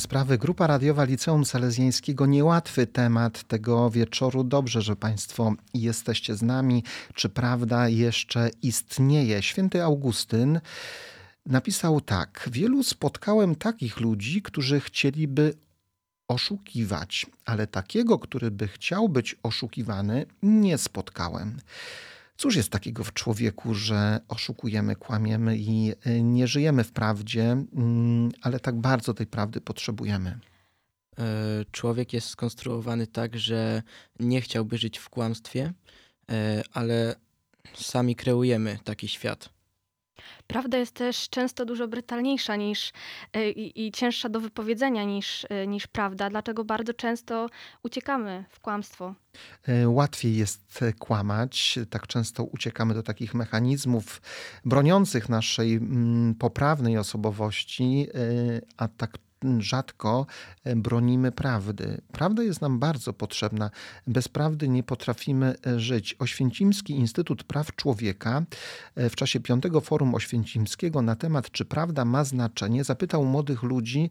sprawy. 0.10 0.38
Grupa 0.38 0.68
radiowa 0.68 1.04
Liceum 1.04 1.46
Salezjańskiego. 1.46 2.25
Niełatwy 2.25 2.88
temat 2.88 3.44
tego 3.44 3.89
wieczoru. 3.89 4.44
Dobrze, 4.44 4.82
że 4.82 4.96
Państwo 4.96 5.54
jesteście 5.74 6.36
z 6.36 6.42
nami. 6.42 6.84
Czy 7.13 7.30
prawda 7.30 7.89
jeszcze 7.89 8.50
istnieje? 8.62 9.42
Święty 9.42 9.84
Augustyn 9.84 10.60
napisał 11.46 12.01
tak. 12.01 12.50
Wielu 12.51 12.84
spotkałem 12.84 13.56
takich 13.56 14.00
ludzi, 14.00 14.42
którzy 14.42 14.80
chcieliby 14.80 15.54
oszukiwać, 16.28 17.25
ale 17.46 17.68
takiego, 17.68 18.20
który 18.20 18.51
by 18.51 18.68
chciał 18.68 19.10
być 19.10 19.36
oszukiwany, 19.44 20.25
nie 20.44 20.78
spotkałem. 20.78 21.58
Cóż 22.39 22.55
jest 22.55 22.69
takiego 22.69 23.03
w 23.03 23.13
człowieku, 23.13 23.74
że 23.75 24.19
oszukujemy, 24.27 24.96
kłamiemy 24.96 25.58
i 25.58 25.93
y, 26.08 26.24
nie 26.24 26.48
żyjemy 26.48 26.84
w 26.84 26.91
prawdzie, 26.91 27.43
mm, 27.43 28.31
ale 28.41 28.60
tak 28.60 28.75
bardzo 28.75 29.13
tej 29.13 29.27
prawdy 29.27 29.62
potrzebujemy? 29.62 30.39
E, 31.19 31.24
Człowiek 31.72 32.13
jest 32.13 32.27
skonstruowany 32.29 33.08
tak, 33.08 33.38
że 33.39 33.84
nie 34.19 34.41
chciałby 34.41 34.77
żyć 34.77 34.98
w 34.98 35.10
kłamstwie, 35.10 35.74
e, 36.31 36.63
ale 36.74 37.15
sami 37.75 38.15
kreujemy 38.15 38.80
taki 38.84 39.08
świat. 39.08 39.49
Prawda 40.47 40.77
jest 40.77 40.95
też 40.95 41.29
często 41.29 41.65
dużo 41.65 41.88
brutalniejsza 41.88 42.55
niż 42.55 42.91
e, 43.34 43.49
i, 43.49 43.88
i 43.88 43.91
cięższa 43.91 44.29
do 44.29 44.39
wypowiedzenia 44.39 45.03
niż, 45.03 45.45
e, 45.49 45.67
niż 45.67 45.88
prawda, 45.88 46.29
dlatego 46.29 46.63
bardzo 46.63 46.93
często 46.93 47.49
uciekamy 47.84 48.45
w 48.49 48.60
kłamstwo. 48.60 49.15
E, 49.67 49.89
Łatwiej 49.89 50.38
jest 50.38 50.79
kłamać. 50.99 51.79
Tak 51.89 52.08
często 52.08 52.43
uciekamy 52.43 52.93
do 52.93 53.03
takich 53.03 53.34
mechanizmów 53.34 54.21
broniących 54.65 55.29
naszej 55.29 55.73
mm, 55.73 56.36
poprawnej 56.36 56.97
osobowości, 56.97 58.08
a 58.77 58.88
tak 58.88 59.17
rzadko 59.60 60.25
e, 60.63 60.75
bronimy 60.75 61.32
prawdy. 61.32 62.02
Prawda 62.12 62.43
jest 62.43 62.62
nam 62.62 62.80
bardzo 62.80 63.13
potrzebna. 63.13 63.69
Bez 64.08 64.28
prawdy 64.28 64.69
nie 64.69 64.84
potrafimy 64.84 65.56
e, 65.67 65.80
żyć. 65.80 66.15
Oświęcimski 66.19 66.93
Instytut 66.93 67.43
Praw 67.43 67.75
Człowieka 67.75 68.43
e, 68.95 69.10
w 69.10 69.15
czasie 69.15 69.39
piątego 69.39 69.82
forum 69.82 70.15
oświęcimskiego 70.15 71.02
na 71.02 71.15
temat, 71.15 71.52
czy 71.52 71.65
prawda 71.65 72.06
ma 72.06 72.23
znaczenie, 72.23 72.84
zapytał 72.84 73.25
młodych 73.25 73.63
ludzi 73.63 74.10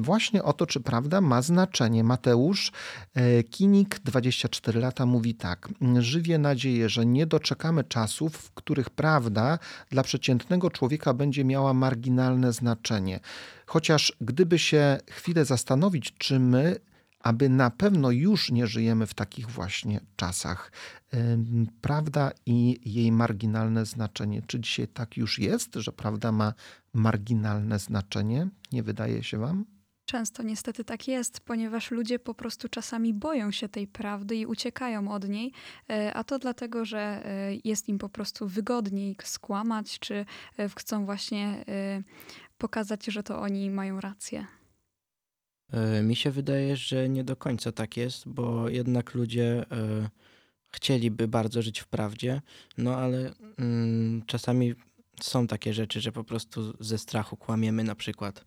właśnie 0.00 0.42
o 0.42 0.52
to, 0.52 0.66
czy 0.66 0.80
prawda 0.80 1.20
ma 1.20 1.42
znaczenie. 1.42 2.04
Mateusz 2.04 2.72
Kinik, 3.50 3.98
24 3.98 4.80
lata, 4.80 5.06
mówi 5.06 5.34
tak. 5.34 5.68
Żywię 5.98 6.38
nadzieję, 6.38 6.88
że 6.88 7.06
nie 7.06 7.26
doczekamy 7.26 7.84
czasów, 7.84 8.36
w 8.36 8.50
których 8.50 8.90
prawda 8.90 9.58
dla 9.90 10.02
przeciętnego 10.02 10.70
człowieka 10.70 11.14
będzie 11.14 11.44
miała 11.44 11.74
marginalne 11.74 12.52
znaczenie. 12.52 13.20
Chociaż 13.66 14.12
gdyby 14.20 14.58
się 14.58 14.98
chwilę 15.10 15.44
zastanowić, 15.44 16.12
czy 16.18 16.40
my, 16.40 16.76
aby 17.20 17.48
na 17.48 17.70
pewno 17.70 18.10
już 18.10 18.50
nie 18.50 18.66
żyjemy 18.66 19.06
w 19.06 19.14
takich 19.14 19.50
właśnie 19.50 20.00
czasach. 20.16 20.72
Prawda 21.80 22.30
i 22.46 22.80
jej 22.84 23.12
marginalne 23.12 23.86
znaczenie. 23.86 24.42
Czy 24.46 24.60
dzisiaj 24.60 24.88
tak 24.88 25.16
już 25.16 25.38
jest, 25.38 25.74
że 25.74 25.92
prawda 25.92 26.32
ma 26.32 26.54
marginalne 26.92 27.78
znaczenie? 27.78 28.48
Nie 28.72 28.82
wydaje 28.82 29.22
się 29.22 29.38
wam? 29.38 29.64
Często 30.06 30.42
niestety 30.42 30.84
tak 30.84 31.08
jest, 31.08 31.40
ponieważ 31.40 31.90
ludzie 31.90 32.18
po 32.18 32.34
prostu 32.34 32.68
czasami 32.68 33.14
boją 33.14 33.50
się 33.50 33.68
tej 33.68 33.86
prawdy 33.86 34.36
i 34.36 34.46
uciekają 34.46 35.12
od 35.12 35.28
niej, 35.28 35.52
e, 35.90 36.14
a 36.14 36.24
to 36.24 36.38
dlatego, 36.38 36.84
że 36.84 36.98
e, 36.98 37.54
jest 37.64 37.88
im 37.88 37.98
po 37.98 38.08
prostu 38.08 38.48
wygodniej 38.48 39.16
skłamać, 39.24 39.98
czy 39.98 40.26
e, 40.58 40.68
chcą 40.68 41.04
właśnie 41.04 41.64
pokazać, 42.58 43.04
że 43.04 43.22
to 43.22 43.40
oni 43.40 43.70
mają 43.70 44.00
rację. 44.00 44.46
E, 45.72 46.02
Mi 46.02 46.16
się 46.16 46.30
wydaje, 46.30 46.76
że 46.76 47.08
nie 47.08 47.24
do 47.24 47.36
końca 47.36 47.72
tak 47.72 47.96
jest, 47.96 48.28
bo 48.28 48.68
jednak 48.68 49.14
ludzie 49.14 49.66
e, 49.70 50.08
chcieliby 50.68 51.28
bardzo 51.28 51.62
żyć 51.62 51.80
w 51.80 51.88
prawdzie, 51.88 52.42
no 52.78 52.96
ale 52.96 53.34
mm, 53.58 54.22
czasami 54.26 54.74
są 55.20 55.46
takie 55.46 55.74
rzeczy, 55.74 56.00
że 56.00 56.12
po 56.12 56.24
prostu 56.24 56.74
ze 56.80 56.98
strachu 56.98 57.36
kłamiemy 57.36 57.84
na 57.84 57.94
przykład. 57.94 58.44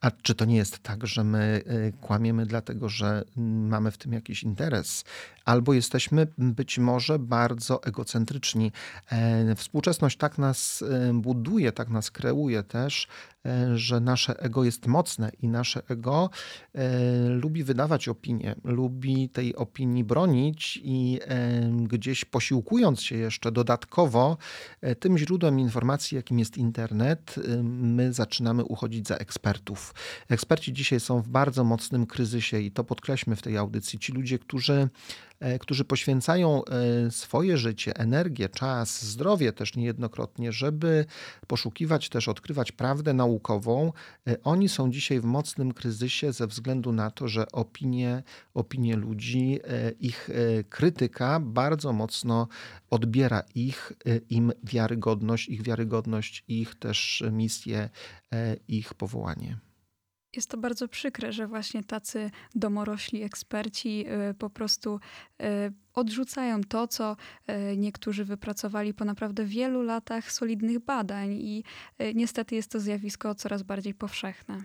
A 0.00 0.10
czy 0.10 0.34
to 0.34 0.44
nie 0.44 0.56
jest 0.56 0.78
tak, 0.78 1.06
że 1.06 1.24
my 1.24 1.62
y, 1.66 1.92
kłamiemy 2.00 2.46
dlatego, 2.46 2.88
że 2.88 3.24
mamy 3.36 3.90
w 3.90 3.98
tym 3.98 4.12
jakiś 4.12 4.42
interes? 4.42 5.04
Albo 5.44 5.72
jesteśmy 5.72 6.26
być 6.38 6.78
może 6.78 7.18
bardzo 7.18 7.82
egocentryczni. 7.82 8.72
E, 9.12 9.54
Współczesność 9.54 10.16
tak 10.16 10.38
nas 10.38 10.82
e, 10.82 11.12
buduje, 11.14 11.72
tak 11.72 11.88
nas 11.88 12.10
kreuje 12.10 12.62
też, 12.62 13.08
e, 13.46 13.78
że 13.78 14.00
nasze 14.00 14.40
ego 14.40 14.64
jest 14.64 14.86
mocne 14.86 15.30
i 15.42 15.48
nasze 15.48 15.82
ego 15.88 16.30
lubi 17.28 17.64
wydawać 17.64 18.08
opinię, 18.08 18.54
lubi 18.64 19.28
tej 19.28 19.56
opinii 19.56 20.04
bronić 20.04 20.80
i 20.82 21.20
gdzieś 21.82 22.24
posiłkując 22.24 23.02
się 23.02 23.16
jeszcze 23.16 23.52
dodatkowo 23.52 24.36
tym 25.00 25.18
źródłem 25.18 25.60
informacji, 25.60 26.16
jakim 26.16 26.38
jest 26.38 26.56
internet, 26.56 27.34
my 27.62 28.12
zaczynamy 28.12 28.64
uchodzić 28.64 29.08
za 29.08 29.16
ekspertów. 29.16 29.61
Eksperci 30.28 30.72
dzisiaj 30.72 31.00
są 31.00 31.22
w 31.22 31.28
bardzo 31.28 31.64
mocnym 31.64 32.06
kryzysie 32.06 32.60
i 32.60 32.70
to 32.70 32.84
podkreślmy 32.84 33.36
w 33.36 33.42
tej 33.42 33.56
audycji. 33.56 33.98
Ci 33.98 34.12
ludzie, 34.12 34.38
którzy, 34.38 34.88
którzy 35.60 35.84
poświęcają 35.84 36.64
e, 36.64 37.10
swoje 37.10 37.56
życie, 37.56 37.96
energię, 37.96 38.48
czas, 38.48 39.04
zdrowie 39.04 39.52
też 39.52 39.76
niejednokrotnie, 39.76 40.52
żeby 40.52 41.04
poszukiwać 41.46 42.08
też, 42.08 42.28
odkrywać 42.28 42.72
prawdę 42.72 43.14
naukową, 43.14 43.92
e, 44.28 44.42
oni 44.42 44.68
są 44.68 44.90
dzisiaj 44.90 45.20
w 45.20 45.24
mocnym 45.24 45.72
kryzysie 45.74 46.32
ze 46.32 46.46
względu 46.46 46.92
na 46.92 47.10
to, 47.10 47.28
że 47.28 47.52
opinie, 47.52 48.22
opinie 48.54 48.96
ludzi, 48.96 49.58
e, 49.64 49.90
ich 49.90 50.30
e, 50.30 50.64
krytyka 50.64 51.40
bardzo 51.40 51.92
mocno 51.92 52.48
odbiera 52.90 53.42
ich, 53.54 53.92
e, 54.06 54.16
im 54.16 54.52
wiarygodność, 54.64 55.48
ich 55.48 55.62
wiarygodność, 55.62 56.44
ich 56.48 56.74
też 56.74 57.24
misję, 57.32 57.90
e, 58.32 58.56
ich 58.68 58.94
powołanie. 58.94 59.71
Jest 60.36 60.50
to 60.50 60.56
bardzo 60.56 60.88
przykre, 60.88 61.32
że 61.32 61.46
właśnie 61.46 61.84
tacy 61.84 62.30
domorośli 62.54 63.22
eksperci 63.22 64.04
y, 64.30 64.34
po 64.34 64.50
prostu 64.50 65.00
y, 65.42 65.44
odrzucają 65.94 66.60
to, 66.60 66.88
co 66.88 67.16
y, 67.72 67.76
niektórzy 67.76 68.24
wypracowali 68.24 68.94
po 68.94 69.04
naprawdę 69.04 69.44
wielu 69.44 69.82
latach 69.82 70.32
solidnych 70.32 70.78
badań 70.78 71.32
i 71.32 71.64
niestety 72.14 72.54
jest 72.54 72.70
to 72.70 72.80
zjawisko 72.80 73.34
coraz 73.34 73.62
bardziej 73.62 73.94
powszechne. 73.94 74.62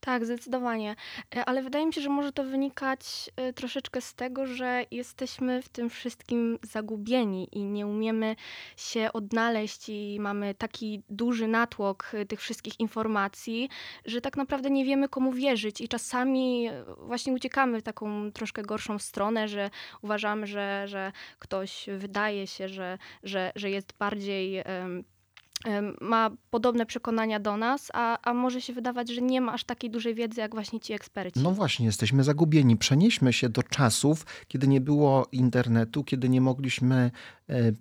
Tak, 0.00 0.24
zdecydowanie. 0.24 0.96
E, 1.36 1.44
Ale 1.44 1.62
wydaje 1.62 1.86
mi 1.86 1.92
się, 1.92 2.00
że 2.00 2.08
może 2.08 2.32
to 2.32 2.44
wynikać 2.44 3.30
e, 3.36 3.52
troszeczkę 3.52 4.00
z 4.00 4.14
tego, 4.14 4.46
że 4.46 4.84
jesteśmy 4.90 5.62
w 5.62 5.68
tym 5.68 5.90
wszystkim 5.90 6.58
zagubieni 6.62 7.48
i 7.52 7.64
nie 7.64 7.86
umiemy 7.86 8.36
się 8.76 9.12
odnaleźć 9.12 9.88
i 9.88 10.18
mamy 10.20 10.54
taki 10.54 11.02
duży 11.10 11.48
natłok 11.48 12.10
e, 12.14 12.26
tych 12.26 12.40
wszystkich 12.40 12.80
informacji, 12.80 13.68
że 14.04 14.20
tak 14.20 14.36
naprawdę 14.36 14.70
nie 14.70 14.84
wiemy 14.84 15.08
komu 15.08 15.32
wierzyć 15.32 15.80
i 15.80 15.88
czasami 15.88 16.68
właśnie 16.98 17.32
uciekamy 17.32 17.80
w 17.80 17.82
taką 17.82 18.32
troszkę 18.32 18.62
gorszą 18.62 18.98
stronę, 18.98 19.48
że 19.48 19.70
uważamy, 20.02 20.46
że, 20.46 20.84
że 20.88 21.12
ktoś 21.38 21.86
wydaje 21.98 22.46
się, 22.46 22.68
że, 22.68 22.98
że, 23.22 23.52
że 23.54 23.70
jest 23.70 23.94
bardziej 23.98 24.62
em, 24.64 25.04
ma 26.00 26.30
podobne 26.50 26.86
przekonania 26.86 27.40
do 27.40 27.56
nas, 27.56 27.88
a, 27.94 28.18
a 28.22 28.34
może 28.34 28.60
się 28.60 28.72
wydawać, 28.72 29.08
że 29.08 29.22
nie 29.22 29.40
ma 29.40 29.52
aż 29.52 29.64
takiej 29.64 29.90
dużej 29.90 30.14
wiedzy 30.14 30.40
jak 30.40 30.54
właśnie 30.54 30.80
ci 30.80 30.92
eksperci. 30.92 31.40
No 31.40 31.50
właśnie, 31.50 31.86
jesteśmy 31.86 32.24
zagubieni. 32.24 32.76
Przenieśmy 32.76 33.32
się 33.32 33.48
do 33.48 33.62
czasów, 33.62 34.26
kiedy 34.48 34.68
nie 34.68 34.80
było 34.80 35.26
internetu, 35.32 36.04
kiedy 36.04 36.28
nie 36.28 36.40
mogliśmy 36.40 37.10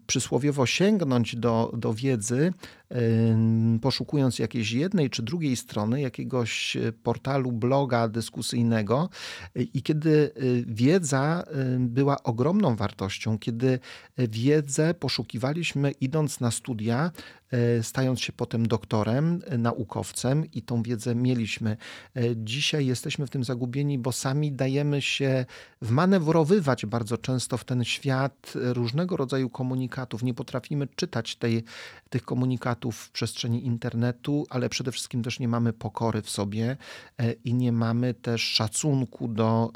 przysłowiowo 0.07 0.65
sięgnąć 0.65 1.35
do, 1.35 1.71
do 1.77 1.93
wiedzy, 1.93 2.53
e, 2.91 2.97
poszukując 3.81 4.39
jakiejś 4.39 4.71
jednej 4.71 5.09
czy 5.09 5.23
drugiej 5.23 5.55
strony, 5.55 6.01
jakiegoś 6.01 6.75
e, 6.77 6.91
portalu, 6.91 7.51
bloga 7.51 8.07
dyskusyjnego. 8.07 9.09
I 9.55 9.81
kiedy 9.83 10.31
wiedza 10.67 11.43
była 11.79 12.23
ogromną 12.23 12.75
wartością, 12.75 13.39
kiedy 13.39 13.79
wiedzę 14.17 14.93
poszukiwaliśmy 14.93 15.91
idąc 15.91 16.39
na 16.39 16.51
studia, 16.51 17.11
E, 17.51 17.83
stając 17.83 18.21
się 18.21 18.33
potem 18.33 18.67
doktorem, 18.67 19.41
e, 19.45 19.57
naukowcem 19.57 20.45
i 20.51 20.61
tą 20.61 20.83
wiedzę 20.83 21.15
mieliśmy. 21.15 21.77
E, 22.15 22.21
dzisiaj 22.35 22.85
jesteśmy 22.85 23.27
w 23.27 23.29
tym 23.29 23.43
zagubieni, 23.43 23.99
bo 23.99 24.11
sami 24.11 24.51
dajemy 24.51 25.01
się 25.01 25.45
wmanewrowywać 25.81 26.85
bardzo 26.85 27.17
często 27.17 27.57
w 27.57 27.63
ten 27.63 27.83
świat 27.83 28.53
różnego 28.55 29.17
rodzaju 29.17 29.49
komunikatów. 29.55 30.23
Nie 30.23 30.33
potrafimy 30.33 30.87
czytać 30.95 31.35
tej, 31.35 31.63
tych 32.09 32.23
komunikatów 32.23 32.97
w 32.97 33.11
przestrzeni 33.11 33.65
internetu, 33.65 34.45
ale 34.49 34.69
przede 34.69 34.91
wszystkim 34.91 35.23
też 35.23 35.39
nie 35.39 35.47
mamy 35.47 35.73
pokory 35.73 36.21
w 36.21 36.29
sobie 36.29 36.77
i 37.43 37.53
nie 37.53 37.71
mamy 37.71 38.13
też 38.13 38.41
szacunku 38.41 39.27
do, 39.27 39.71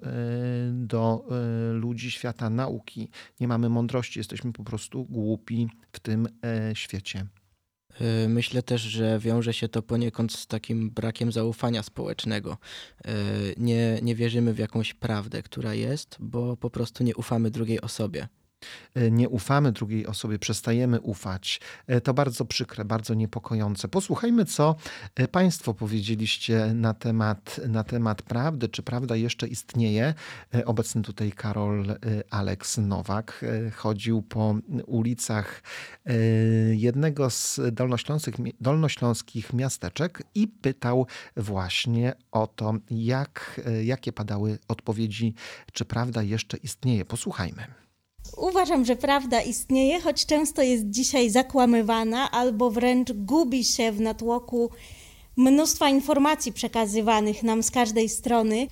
do 0.71 1.25
ludzi 1.73 2.11
świata 2.11 2.49
nauki. 2.49 3.09
Nie 3.39 3.47
mamy 3.47 3.69
mądrości, 3.69 4.19
jesteśmy 4.19 4.53
po 4.53 4.63
prostu 4.63 5.05
głupi 5.05 5.69
w 5.91 5.99
tym 5.99 6.27
świecie. 6.73 7.25
Myślę 8.27 8.63
też, 8.63 8.81
że 8.81 9.19
wiąże 9.19 9.53
się 9.53 9.67
to 9.69 9.81
poniekąd 9.81 10.33
z 10.33 10.47
takim 10.47 10.89
brakiem 10.89 11.31
zaufania 11.31 11.83
społecznego. 11.83 12.57
Nie, 13.57 13.99
nie 14.01 14.15
wierzymy 14.15 14.53
w 14.53 14.57
jakąś 14.57 14.93
prawdę, 14.93 15.43
która 15.43 15.73
jest, 15.73 16.17
bo 16.19 16.57
po 16.57 16.69
prostu 16.69 17.03
nie 17.03 17.15
ufamy 17.15 17.51
drugiej 17.51 17.81
osobie. 17.81 18.27
E, 18.95 19.11
nie 19.11 19.29
ufamy 19.29 19.71
drugiej 19.71 20.07
osobie, 20.07 20.39
przestajemy 20.39 21.01
ufać. 21.01 21.61
E, 21.87 22.01
to 22.01 22.13
bardzo 22.13 22.45
przykre, 22.45 22.85
bardzo 22.85 23.13
niepokojące. 23.13 23.87
Posłuchajmy, 23.87 24.45
co 24.45 24.75
e, 25.15 25.27
Państwo 25.27 25.73
powiedzieliście 25.73 26.73
na 26.73 26.93
temat, 26.93 27.61
na 27.67 27.83
temat 27.83 28.21
prawdy. 28.21 28.69
Czy 28.69 28.83
prawda 28.83 29.15
jeszcze 29.15 29.47
istnieje? 29.47 30.13
Obecny 30.65 31.01
tutaj 31.01 31.31
Karol 31.31 31.85
Aleks 32.29 32.77
Nowak 32.77 33.45
chodził 33.75 34.21
po 34.21 34.55
ulicach 34.85 35.63
jednego 36.71 37.29
z 37.29 37.59
dolnośląskich, 37.71 38.35
dolnośląskich 38.61 39.53
miasteczek 39.53 40.23
i 40.35 40.47
pytał 40.47 41.07
właśnie 41.37 42.13
o 42.31 42.47
to, 42.47 42.73
jak, 42.91 43.61
jakie 43.83 44.13
padały 44.13 44.59
odpowiedzi, 44.67 45.33
czy 45.73 45.85
prawda 45.85 46.23
jeszcze 46.23 46.57
istnieje. 46.57 47.05
Posłuchajmy. 47.05 47.88
Uważam, 48.37 48.85
że 48.85 48.95
prawda 48.95 49.41
istnieje, 49.41 50.01
choć 50.01 50.25
często 50.25 50.61
jest 50.61 50.89
dzisiaj 50.89 51.29
zakłamywana 51.29 52.31
albo 52.31 52.71
wręcz 52.71 53.11
gubi 53.11 53.63
się 53.63 53.91
w 53.91 53.99
natłoku 53.99 54.69
mnóstwa 55.35 55.89
informacji 55.89 56.53
przekazywanych 56.53 57.43
nam 57.43 57.63
z 57.63 57.71
każdej 57.71 58.09
strony. 58.09 58.67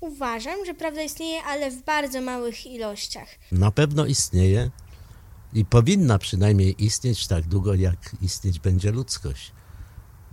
Uważam, 0.00 0.64
że 0.66 0.74
prawda 0.74 1.02
istnieje, 1.02 1.42
ale 1.42 1.70
w 1.70 1.84
bardzo 1.84 2.20
małych 2.20 2.66
ilościach. 2.66 3.28
Na 3.52 3.70
pewno 3.70 4.06
istnieje 4.06 4.70
i 5.52 5.64
powinna 5.64 6.18
przynajmniej 6.18 6.84
istnieć 6.84 7.26
tak 7.26 7.46
długo, 7.46 7.74
jak 7.74 8.16
istnieć 8.22 8.58
będzie 8.58 8.92
ludzkość. 8.92 9.52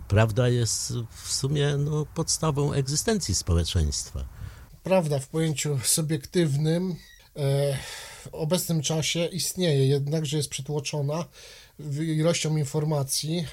Prawda 0.08 0.48
jest 0.48 0.92
w 1.22 1.32
sumie 1.32 1.76
no, 1.78 2.06
podstawą 2.14 2.72
egzystencji 2.72 3.34
społeczeństwa. 3.34 4.24
Prawda 4.82 5.18
w 5.18 5.28
pojęciu 5.28 5.78
subiektywnym. 5.82 6.96
E 7.36 7.76
obecnym 8.32 8.82
czasie 8.82 9.26
istnieje, 9.26 9.86
jednakże 9.86 10.36
jest 10.36 10.48
przytłoczona 10.48 11.24
ilością 12.00 12.56
informacji 12.56 13.46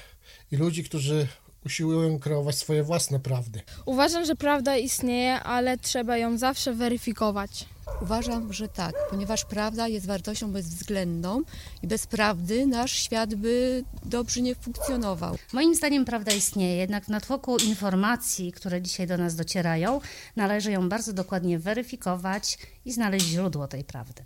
i 0.52 0.56
ludzi, 0.56 0.84
którzy 0.84 1.28
usiłują 1.66 2.18
kreować 2.18 2.56
swoje 2.56 2.82
własne 2.82 3.20
prawdy. 3.20 3.60
Uważam, 3.86 4.24
że 4.24 4.36
prawda 4.36 4.76
istnieje, 4.76 5.40
ale 5.40 5.78
trzeba 5.78 6.16
ją 6.16 6.38
zawsze 6.38 6.74
weryfikować. 6.74 7.64
Uważam, 8.02 8.52
że 8.52 8.68
tak, 8.68 8.94
ponieważ 9.10 9.44
prawda 9.44 9.88
jest 9.88 10.06
wartością 10.06 10.52
bezwzględną 10.52 11.42
i 11.82 11.86
bez 11.86 12.06
prawdy 12.06 12.66
nasz 12.66 12.92
świat 12.92 13.34
by 13.34 13.84
dobrze 14.04 14.40
nie 14.40 14.54
funkcjonował. 14.54 15.38
Moim 15.52 15.74
zdaniem 15.74 16.04
prawda 16.04 16.32
istnieje, 16.32 16.76
jednak 16.76 17.04
w 17.04 17.08
natłoku 17.08 17.56
informacji, 17.56 18.52
które 18.52 18.82
dzisiaj 18.82 19.06
do 19.06 19.16
nas 19.16 19.34
docierają, 19.34 20.00
należy 20.36 20.72
ją 20.72 20.88
bardzo 20.88 21.12
dokładnie 21.12 21.58
weryfikować 21.58 22.58
i 22.84 22.92
znaleźć 22.92 23.26
źródło 23.26 23.68
tej 23.68 23.84
prawdy. 23.84 24.24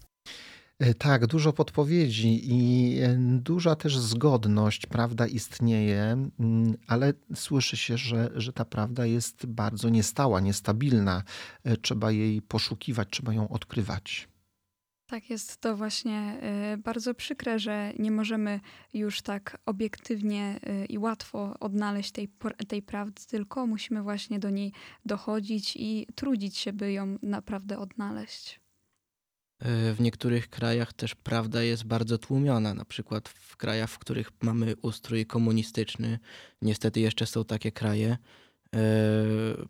E, 0.82 0.94
tak, 0.94 1.26
dużo 1.26 1.52
podpowiedzi 1.52 2.40
i 2.44 2.98
e, 3.00 3.16
duża 3.38 3.76
też 3.76 3.98
zgodność. 3.98 4.86
Prawda 4.86 5.26
istnieje, 5.26 6.02
mm, 6.40 6.76
ale 6.86 7.12
słyszy 7.34 7.76
się, 7.76 7.96
że, 7.96 8.30
że 8.34 8.52
ta 8.52 8.64
prawda 8.64 9.06
jest 9.06 9.46
bardzo 9.46 9.88
niestała, 9.88 10.40
niestabilna. 10.40 11.22
E, 11.64 11.76
trzeba 11.76 12.10
jej 12.10 12.42
poszukiwać, 12.42 13.08
trzeba 13.10 13.32
ją 13.32 13.48
odkrywać. 13.48 14.28
Tak, 15.06 15.30
jest 15.30 15.60
to 15.60 15.76
właśnie 15.76 16.40
bardzo 16.78 17.14
przykre, 17.14 17.58
że 17.58 17.92
nie 17.98 18.10
możemy 18.10 18.60
już 18.94 19.22
tak 19.22 19.58
obiektywnie 19.66 20.60
i 20.88 20.98
łatwo 20.98 21.56
odnaleźć 21.60 22.12
tej, 22.12 22.28
tej 22.68 22.82
prawdy, 22.82 23.22
tylko 23.28 23.66
musimy 23.66 24.02
właśnie 24.02 24.38
do 24.38 24.50
niej 24.50 24.72
dochodzić 25.04 25.76
i 25.76 26.06
trudzić 26.14 26.56
się, 26.56 26.72
by 26.72 26.92
ją 26.92 27.18
naprawdę 27.22 27.78
odnaleźć. 27.78 28.61
W 29.64 29.96
niektórych 30.00 30.50
krajach 30.50 30.92
też 30.92 31.14
prawda 31.14 31.62
jest 31.62 31.84
bardzo 31.84 32.18
tłumiona, 32.18 32.74
na 32.74 32.84
przykład 32.84 33.28
w 33.28 33.56
krajach, 33.56 33.90
w 33.90 33.98
których 33.98 34.30
mamy 34.40 34.76
ustrój 34.82 35.26
komunistyczny. 35.26 36.18
Niestety 36.62 37.00
jeszcze 37.00 37.26
są 37.26 37.44
takie 37.44 37.72
kraje. 37.72 38.18
E, 38.74 38.78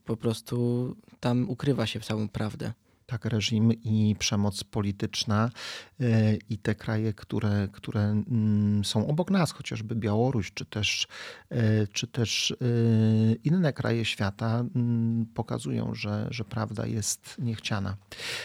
po 0.04 0.16
prostu 0.16 0.96
tam 1.20 1.50
ukrywa 1.50 1.86
się 1.86 2.00
całą 2.00 2.28
prawdę 2.28 2.72
tak, 3.06 3.24
reżim 3.24 3.72
i 3.72 4.16
przemoc 4.18 4.64
polityczna 4.64 5.50
i 6.50 6.58
te 6.58 6.74
kraje, 6.74 7.12
które, 7.12 7.68
które 7.72 8.00
mm, 8.00 8.84
są 8.84 9.06
obok 9.06 9.30
nas, 9.30 9.52
chociażby 9.52 9.94
Białoruś, 9.94 10.52
czy 10.52 10.64
też, 10.64 11.06
e, 11.50 11.86
czy 11.86 12.06
też 12.06 12.50
e, 12.50 12.54
inne 13.44 13.72
kraje 13.72 14.04
świata, 14.04 14.64
mm, 14.76 15.26
pokazują, 15.34 15.94
że, 15.94 16.26
że 16.30 16.44
prawda 16.44 16.86
jest 16.86 17.36
niechciana. 17.38 17.96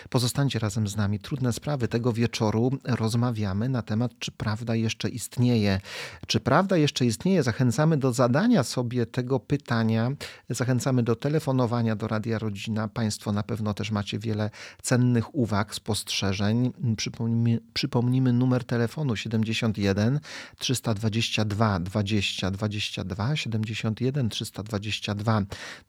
Pozostańcie 0.10 0.60
razem 0.60 0.88
z 0.88 0.96
nami. 0.96 1.20
Trudne 1.20 1.54
sprawy 1.54 1.88
tego 1.88 2.14
wieczoru 2.14 2.72
rozmawiamy 2.84 3.70
na 3.70 3.82
temat, 3.82 4.12
czy 4.20 4.32
prawda 4.32 4.76
jeszcze 4.76 5.10
istnieje. 5.10 5.82
Czy 6.28 6.40
prawda 6.40 6.78
jeszcze 6.78 7.06
istnieje? 7.06 7.44
Zachęcamy 7.44 7.98
do 7.98 8.14
zadania 8.14 8.64
sobie 8.64 9.06
tego 9.06 9.40
pytania. 9.40 10.12
Zachęcamy 10.50 11.04
do 11.04 11.16
telefonowania 11.16 11.96
do 11.96 12.08
Radia 12.08 12.40
Rodzina. 12.40 12.88
Państwo 12.88 13.32
na 13.32 13.44
pewno 13.44 13.74
też 13.74 13.92
macie 13.92 14.20
wiele 14.20 14.50
cennych 14.82 15.36
uwag, 15.36 15.76
spostrzeżeń. 15.76 16.72
Przypomnijmy, 16.98 17.47
przypomnijmy 17.74 18.34
numer 18.34 18.64
telefonu 18.64 19.16
71 19.16 20.20
322 20.58 21.80
20 21.80 22.52
22 22.52 23.36
71 23.36 24.30
322 24.30 25.42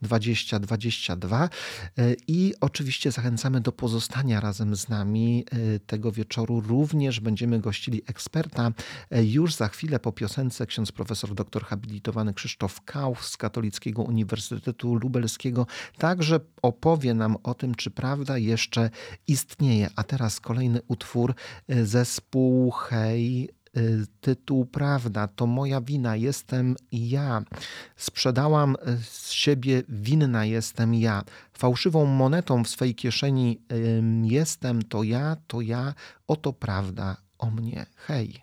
20 0.03 0.59
22 0.59 1.49
i 2.29 2.55
oczywiście 2.61 3.13
zachęcamy 3.13 3.61
do 3.61 3.73
pozostania 3.73 4.41
razem 4.41 4.77
z 4.77 4.89
nami 4.89 5.45
e, 5.51 5.79
tego 5.79 6.13
wieczoru. 6.13 6.61
Również 6.61 7.21
będziemy 7.21 7.61
gościli 7.61 8.03
eksperta. 8.07 8.73
E, 9.11 9.25
już 9.25 9.55
za 9.55 9.69
chwilę 9.69 9.99
po 9.99 10.13
piosence 10.13 10.67
ksiądz 10.67 10.93
profesor 10.93 11.35
doktor 11.35 11.65
habilitowany 11.65 12.35
Krzysztof 12.35 12.81
Kauf 12.85 13.27
z 13.27 13.37
Katolickiego 13.37 14.03
Uniwersytetu 14.03 14.95
Lubelskiego 14.95 15.67
także 15.99 16.41
opowie 16.63 17.15
nam 17.15 17.37
o 17.43 17.55
tym, 17.55 17.75
czy 17.75 17.91
prawda 17.91 18.39
jeszcze 18.39 18.91
istnieje. 19.27 19.91
A 19.97 20.03
teraz 20.03 20.41
kolejny 20.41 20.81
utwór, 20.89 21.35
zespół 21.69 22.71
Hej, 22.71 23.45
e, 23.45 23.81
tytuł 24.21 24.67
Prawda, 24.67 25.29
to 25.29 25.47
moja 25.47 25.81
wina, 25.81 26.17
jestem 26.17 26.77
ja. 26.93 27.43
Sprzedałam 27.97 28.77
e, 28.83 28.97
z 28.97 29.31
siebie, 29.31 29.83
winna 29.89 30.45
jestem 30.45 30.95
ja. 30.95 31.23
Fałszywą 31.53 32.05
monetą 32.05 32.65
w 32.65 32.69
swej 32.69 32.95
kieszeni 32.95 33.61
jestem, 34.23 34.83
to 34.83 35.03
ja, 35.03 35.37
to 35.47 35.61
ja, 35.61 35.95
oto 36.27 36.53
prawda 36.53 37.17
o 37.39 37.51
mnie. 37.51 37.87
Hej. 37.97 38.43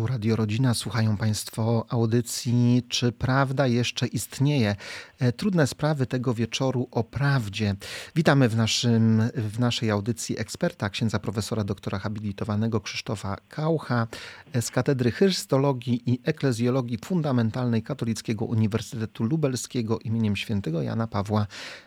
Tu 0.00 0.06
Radio 0.06 0.36
Rodzina, 0.36 0.74
słuchają 0.74 1.16
Państwo 1.16 1.86
audycji 1.88 2.82
Czy 2.88 3.12
prawda 3.12 3.66
jeszcze 3.66 4.06
istnieje? 4.06 4.76
E, 5.18 5.32
Trudne 5.32 5.66
sprawy 5.66 6.06
tego 6.06 6.34
wieczoru 6.34 6.88
o 6.90 7.04
prawdzie. 7.04 7.74
Witamy 8.16 8.48
w, 8.48 8.56
naszym, 8.56 9.22
w 9.34 9.58
naszej 9.58 9.90
audycji 9.90 10.38
eksperta, 10.38 10.90
księdza 10.90 11.18
profesora 11.18 11.64
doktora 11.64 11.98
habilitowanego 11.98 12.80
Krzysztofa 12.80 13.36
Kaucha 13.48 14.06
e, 14.52 14.62
z 14.62 14.70
Katedry 14.70 15.10
Chrystologii 15.10 16.02
i 16.06 16.20
Eklezjologii 16.24 16.98
Fundamentalnej 17.04 17.82
Katolickiego 17.82 18.44
Uniwersytetu 18.44 19.24
Lubelskiego 19.24 19.98
imieniem 19.98 20.36
świętego 20.36 20.82
Jana 20.82 21.06
Pawła 21.06 21.46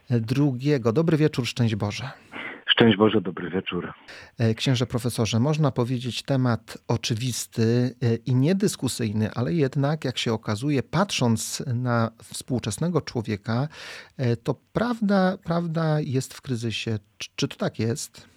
II. 0.10 0.80
Dobry 0.94 1.18
wieczór, 1.18 1.48
szczęść 1.48 1.76
Boże. 1.76 2.12
Szczęść 2.74 2.98
Boże, 2.98 3.22
dobry 3.22 3.50
wieczór. 3.50 3.94
E, 4.40 4.54
Księże 4.54 4.86
profesorze, 4.86 5.40
można 5.40 5.72
powiedzieć 5.72 6.24
temat 6.24 6.78
oczywisty 6.88 7.62
e, 7.62 8.16
i 8.26 8.36
niedyskusyjny, 8.36 9.30
ale 9.36 9.54
jednak, 9.54 10.06
jak 10.06 10.18
się 10.18 10.34
okazuje, 10.34 10.84
patrząc 10.84 11.64
na 11.84 12.10
współczesnego 12.18 13.02
człowieka, 13.02 13.68
e, 14.18 14.36
to 14.36 14.56
prawda, 14.74 15.38
prawda 15.46 15.84
jest 16.00 16.34
w 16.34 16.42
kryzysie. 16.42 16.92
Czy, 17.36 17.48
to 17.48 17.56
tak 17.58 17.80
jest? 17.80 18.30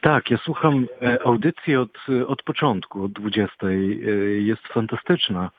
Tak, 0.00 0.30
ja 0.30 0.38
słucham 0.38 0.86
audycji 1.24 1.76
od, 1.76 1.98
od 2.26 2.42
początku, 2.42 3.04
od 3.04 3.12
20. 3.12 3.66
E, 3.66 3.72
Jest 4.50 4.66
fantastyczna. 4.66 5.50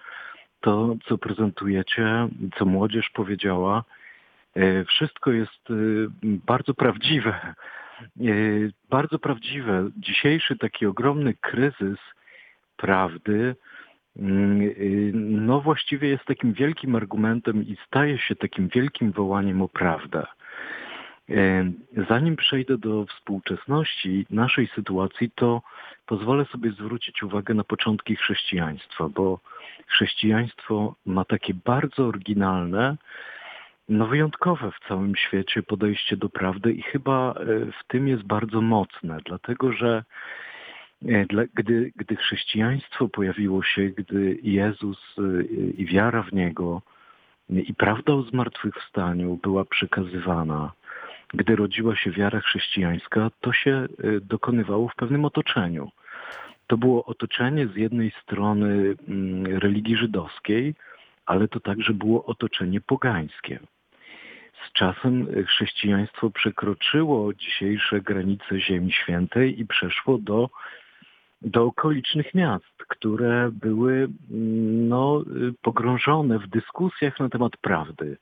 To, 0.62 0.96
co 1.08 1.18
prezentujecie, 1.18 2.28
co 2.58 2.66
młodzież 2.66 3.10
powiedziała, 3.14 3.84
wszystko 4.88 5.32
jest 5.32 5.64
bardzo 6.24 6.74
prawdziwe. 6.74 7.54
E, 8.02 8.32
Bardzo 8.90 9.20
prawdziwe. 9.20 9.90
Dzisiejszy 9.98 10.58
taki 10.58 10.86
ogromny 10.86 11.34
kryzys 11.34 12.00
prawdy, 12.78 13.56
mm, 14.18 14.62
y, 14.62 15.12
no 15.14 15.62
właściwie 15.62 16.08
jest 16.10 16.26
takim 16.26 16.54
wielkim 16.54 16.96
argumentem 16.96 17.64
i 17.64 17.78
staje 17.88 18.18
się 18.18 18.36
takim 18.36 18.68
wielkim 18.68 19.12
wołaniem 19.12 19.62
o 19.62 19.68
prawdę. 19.68 20.26
Zanim 22.10 22.36
przejdę 22.36 22.78
do 22.78 23.06
współczesności 23.06 24.26
naszej 24.30 24.68
sytuacji, 24.68 25.32
to 25.36 25.62
pozwolę 26.06 26.46
sobie 26.46 26.72
zwrócić 26.72 27.24
uwagę 27.24 27.54
na 27.54 27.64
początki 27.64 28.16
chrześcijaństwa, 28.16 29.10
bo 29.10 29.40
chrześcijaństwo 29.88 30.96
ma 31.06 31.26
takie 31.26 31.54
bardzo 31.54 32.06
oryginalne, 32.06 32.98
no 33.90 34.08
wyjątkowe 34.08 34.72
w 34.72 34.88
całym 34.88 35.16
świecie 35.16 35.64
podejście 35.64 36.18
do 36.18 36.30
prawdy 36.30 36.74
i 36.74 36.82
chyba 36.82 37.32
e, 37.32 37.36
w 37.66 37.88
tym 37.88 38.08
jest 38.08 38.24
bardzo 38.24 38.62
mocne, 38.62 39.18
dlatego 39.26 39.72
że 39.72 40.04
e, 41.06 41.26
gdy, 41.54 41.92
gdy 41.96 42.16
chrześcijaństwo 42.16 43.08
pojawiło 43.08 43.64
się, 43.64 43.90
gdy 43.90 44.38
Jezus 44.44 45.16
e, 45.18 45.44
i 45.72 45.86
wiara 45.86 46.24
w 46.24 46.34
Niego 46.34 46.82
i 47.50 47.74
prawda 47.74 48.14
o 48.14 48.22
zmartwychwstaniu 48.22 49.40
była 49.44 49.66
przekazywana, 49.66 50.72
gdy 51.34 51.56
rodziła 51.56 51.96
się 51.96 52.12
wiara 52.12 52.40
chrześcijańska, 52.40 53.30
to 53.42 53.54
się 53.54 53.88
dokonywało 54.22 54.88
w 54.90 54.96
pewnym 54.96 55.26
otoczeniu. 55.26 55.92
To 56.68 56.78
było 56.78 57.06
otoczenie 57.06 57.68
z 57.68 57.76
jednej 57.76 58.12
strony 58.24 58.96
mm, 59.08 59.46
religii 59.58 59.98
żydowskiej, 59.98 60.76
ale 61.26 61.48
to 61.48 61.60
także 61.60 61.94
było 61.94 62.26
otoczenie 62.26 62.82
pogańskie. 62.82 63.60
Z 64.70 64.74
czasem 64.74 65.28
chrześcijaństwo 65.46 66.30
przekroczyło 66.30 67.34
dzisiejsze 67.34 68.02
granice 68.02 68.60
Ziemi 68.60 68.92
Świętej 68.92 69.60
i 69.60 69.66
przeszło 69.66 70.18
do, 70.18 70.50
do 71.42 71.64
okolicznych 71.64 72.34
miast, 72.34 72.84
które 72.88 73.50
były 73.52 74.08
no, 74.90 75.24
pogrążone 75.62 76.40
w 76.40 76.48
dyskusjach 76.48 77.20
na 77.20 77.30
temat 77.30 77.58
prawdy, 77.58 78.18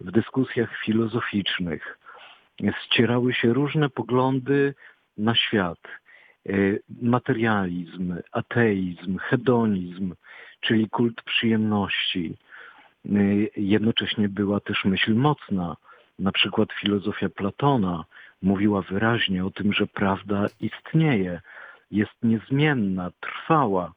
w 0.00 0.10
dyskusjach 0.10 0.78
filozoficznych. 0.84 1.98
Ścierały 2.84 3.34
się 3.34 3.52
różne 3.52 3.88
poglądy 3.88 4.74
na 5.18 5.34
świat. 5.34 5.78
Materializm, 7.02 8.14
ateizm, 8.32 9.18
hedonizm, 9.18 10.14
czyli 10.60 10.88
kult 10.88 11.22
przyjemności 11.22 12.34
Y, 12.34 12.49
jednocześnie 13.56 14.28
była 14.28 14.60
też 14.60 14.84
myśl 14.84 15.14
mocna. 15.14 15.76
Na 16.18 16.32
przykład 16.32 16.72
filozofia 16.72 17.28
Platona 17.28 18.04
mówiła 18.42 18.82
wyraźnie 18.82 19.44
o 19.44 19.50
tym, 19.50 19.72
że 19.72 19.86
prawda 19.86 20.46
istnieje, 20.60 21.40
jest 21.90 22.12
niezmienna, 22.22 23.10
trwała. 23.20 23.92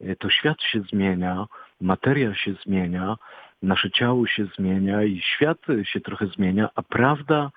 Y, 0.00 0.16
to 0.16 0.30
świat 0.30 0.62
się 0.62 0.80
zmienia, 0.80 1.46
materia 1.80 2.34
się 2.34 2.54
zmienia, 2.64 3.16
nasze 3.62 3.90
ciało 3.90 4.26
się 4.26 4.44
zmienia 4.58 5.02
i 5.02 5.20
świat 5.20 5.58
się 5.82 6.00
trochę 6.00 6.26
zmienia, 6.26 6.68
a 6.74 6.82
prawda 6.82 7.50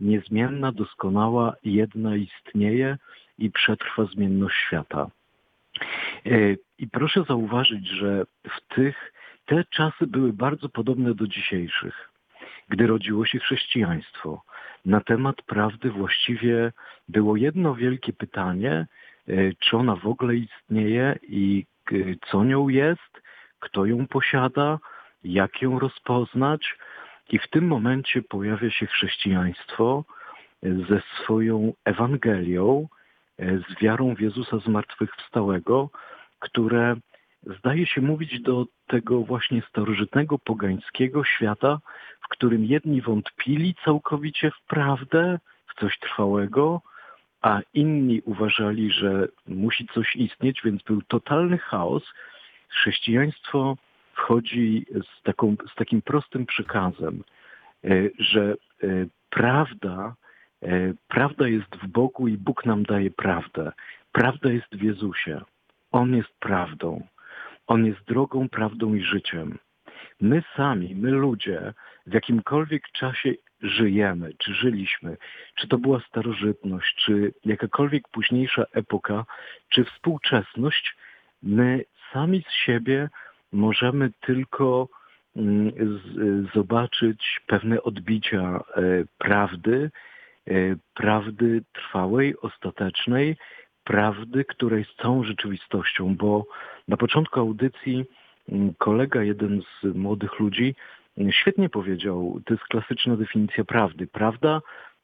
niezmienna, 0.00 0.72
doskonała, 0.72 1.54
jedna 1.64 2.16
istnieje 2.16 2.98
i 3.38 3.50
przetrwa 3.50 4.04
zmienność 4.04 4.56
świata. 4.56 5.10
Y, 6.26 6.58
I 6.78 6.88
proszę 6.88 7.24
zauważyć, 7.28 7.88
że 7.88 8.24
w 8.44 8.74
tych 8.74 9.12
te 9.46 9.64
czasy 9.64 10.06
były 10.06 10.32
bardzo 10.32 10.68
podobne 10.68 11.14
do 11.14 11.26
dzisiejszych, 11.26 12.10
gdy 12.68 12.86
rodziło 12.86 13.26
się 13.26 13.38
chrześcijaństwo. 13.38 14.42
Na 14.84 15.00
temat 15.00 15.42
prawdy 15.42 15.90
właściwie 15.90 16.72
było 17.08 17.36
jedno 17.36 17.74
wielkie 17.74 18.12
pytanie, 18.12 18.86
e, 19.28 19.34
czy 19.58 19.76
ona 19.76 19.96
w 19.96 20.06
ogóle 20.06 20.34
istnieje 20.36 21.18
i 21.22 21.66
e, 21.92 21.94
co 22.30 22.44
nią 22.44 22.68
jest, 22.68 23.22
kto 23.60 23.86
ją 23.86 24.06
posiada, 24.06 24.78
jak 25.24 25.62
ją 25.62 25.78
rozpoznać. 25.78 26.78
I 27.30 27.38
w 27.38 27.48
tym 27.48 27.66
momencie 27.66 28.22
pojawia 28.22 28.70
się 28.70 28.86
chrześcijaństwo 28.86 30.04
e, 30.62 30.74
ze 30.88 31.02
swoją 31.16 31.72
Ewangelią, 31.84 32.88
z 33.38 33.82
wiarą 33.82 34.14
w 34.14 34.20
Jezusa 34.20 34.58
Zmartwychwstałego, 34.58 35.90
które 36.38 36.96
zdaje 37.46 37.86
się 37.86 38.00
mówić 38.00 38.40
do 38.40 38.66
tego 38.86 39.20
właśnie 39.20 39.62
starożytnego, 39.68 40.38
pogańskiego 40.38 41.24
świata, 41.24 41.78
w 42.20 42.28
którym 42.28 42.64
jedni 42.64 43.02
wątpili 43.02 43.74
całkowicie 43.84 44.50
w 44.50 44.66
prawdę, 44.66 45.38
w 45.66 45.80
coś 45.80 45.98
trwałego, 45.98 46.82
a 47.42 47.60
inni 47.74 48.22
uważali, 48.24 48.90
że 48.92 49.28
musi 49.46 49.86
coś 49.94 50.16
istnieć, 50.16 50.60
więc 50.64 50.82
był 50.82 51.02
totalny 51.02 51.58
chaos. 51.58 52.02
Chrześcijaństwo 52.68 53.76
wchodzi 54.14 54.86
z, 54.90 55.22
taką, 55.22 55.56
z 55.72 55.74
takim 55.74 56.02
prostym 56.02 56.46
przekazem, 56.46 57.24
e, 57.84 57.88
że 58.18 58.54
e, 58.82 58.86
prawda, 59.30 60.14
e, 60.62 60.94
prawda 61.08 61.48
jest 61.48 61.76
w 61.76 61.86
Bogu 61.86 62.28
i 62.28 62.36
Bóg 62.36 62.66
nam 62.66 62.82
daje 62.82 63.10
prawdę. 63.10 63.72
Prawda 64.12 64.52
jest 64.52 64.76
w 64.76 64.82
Jezusie. 64.82 65.40
On 65.92 66.16
jest 66.16 66.32
prawdą. 66.40 67.06
On 67.72 67.86
jest 67.86 68.04
drogą, 68.04 68.48
prawdą 68.48 68.94
i 68.94 69.02
życiem. 69.02 69.58
My 70.20 70.42
sami, 70.56 70.94
my 70.94 71.10
ludzie, 71.10 71.72
w 72.06 72.14
jakimkolwiek 72.14 72.82
czasie 72.92 73.34
żyjemy, 73.62 74.32
czy 74.38 74.54
żyliśmy, 74.54 75.16
czy 75.54 75.68
to 75.68 75.78
była 75.78 76.00
starożytność, 76.08 76.94
czy 76.96 77.34
jakakolwiek 77.44 78.08
późniejsza 78.08 78.64
epoka, 78.72 79.24
czy 79.68 79.84
współczesność, 79.84 80.96
my 81.42 81.84
sami 82.12 82.44
z 82.48 82.52
siebie 82.52 83.08
możemy 83.52 84.10
tylko 84.20 84.88
mm, 85.36 85.72
zobaczyć 86.54 87.40
pewne 87.46 87.82
odbicia 87.82 88.40
e, 88.76 88.82
prawdy, 89.18 89.90
e, 90.46 90.52
prawdy 90.94 91.62
trwałej, 91.72 92.36
ostatecznej, 92.40 93.36
prawdy, 93.84 94.44
która 94.44 94.78
jest 94.78 94.90
całą 95.02 95.24
rzeczywistością, 95.24 96.16
bo 96.16 96.46
na 96.88 96.96
początku 96.96 97.40
audycji 97.40 98.04
mm, 98.48 98.74
kolega, 98.78 99.22
jeden 99.22 99.62
z 99.62 99.94
młodych 99.96 100.40
ludzi, 100.40 100.74
mm, 101.18 101.32
świetnie 101.32 101.68
powiedział, 101.68 102.40
to 102.44 102.54
jest 102.54 102.64
klasyczna 102.64 103.16
definicja 103.16 103.64
prawdy. 103.64 104.06
Prawda 104.06 104.60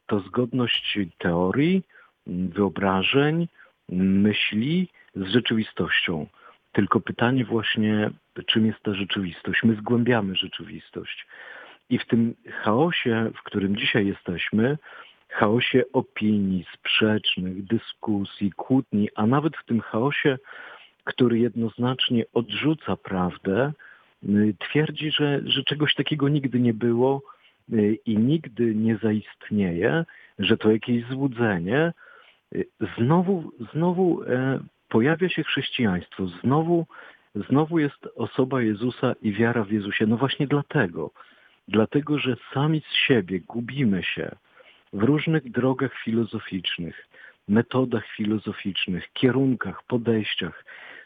to 0.06 0.20
zgodność 0.20 0.98
teorii, 1.18 1.82
mm, 2.26 2.48
wyobrażeń, 2.48 3.48
myśli 3.88 4.88
z 5.14 5.26
rzeczywistością. 5.26 6.26
Tylko 6.72 7.00
pytanie 7.00 7.44
właśnie, 7.44 8.10
czym 8.46 8.66
jest 8.66 8.82
ta 8.82 8.94
rzeczywistość? 8.94 9.62
My 9.62 9.74
zgłębiamy 9.74 10.36
rzeczywistość. 10.36 11.26
I 11.90 11.98
w 11.98 12.06
tym 12.06 12.34
chaosie, 12.62 13.30
w 13.34 13.42
którym 13.42 13.76
dzisiaj 13.76 14.06
jesteśmy, 14.06 14.78
chaosie 15.28 15.82
opinii, 15.92 16.64
sprzecznych, 16.74 17.64
dyskusji, 17.64 18.52
kłótni, 18.52 19.08
a 19.14 19.26
nawet 19.26 19.56
w 19.56 19.64
tym 19.64 19.80
chaosie, 19.80 20.38
który 21.04 21.38
jednoznacznie 21.38 22.24
odrzuca 22.34 22.96
prawdę, 22.96 23.72
y, 24.28 24.54
twierdzi, 24.58 25.10
że, 25.10 25.40
że 25.44 25.64
czegoś 25.64 25.94
takiego 25.94 26.28
nigdy 26.28 26.60
nie 26.60 26.74
było 26.74 27.22
y, 27.72 27.98
i 28.06 28.18
nigdy 28.18 28.74
nie 28.74 28.96
zaistnieje, 28.96 30.04
że 30.38 30.56
to 30.56 30.70
jakieś 30.70 31.04
złudzenie. 31.06 31.92
Y, 32.54 32.66
znowu, 32.98 33.52
znowu 33.72 34.22
e, 34.22 34.60
pojawia 34.88 35.28
się 35.28 35.44
chrześcijaństwo, 35.44 36.26
znowu, 36.26 36.86
znowu 37.34 37.78
jest 37.78 38.08
osoba 38.16 38.62
Jezusa 38.62 39.14
i 39.22 39.32
wiara 39.32 39.64
w 39.64 39.72
Jezusie. 39.72 40.06
No 40.06 40.16
właśnie 40.16 40.46
dlatego, 40.46 41.10
dlatego, 41.68 42.18
że 42.18 42.36
sami 42.54 42.80
z 42.80 42.94
siebie 42.94 43.40
gubimy 43.40 44.02
się, 44.02 44.36
w 44.92 45.02
różnych 45.02 45.50
drogach 45.50 45.94
filozoficznych, 46.04 47.08
metodach 47.48 48.06
filozoficznych, 48.06 49.12
kierunkach, 49.12 49.82
podejściach, 49.82 50.64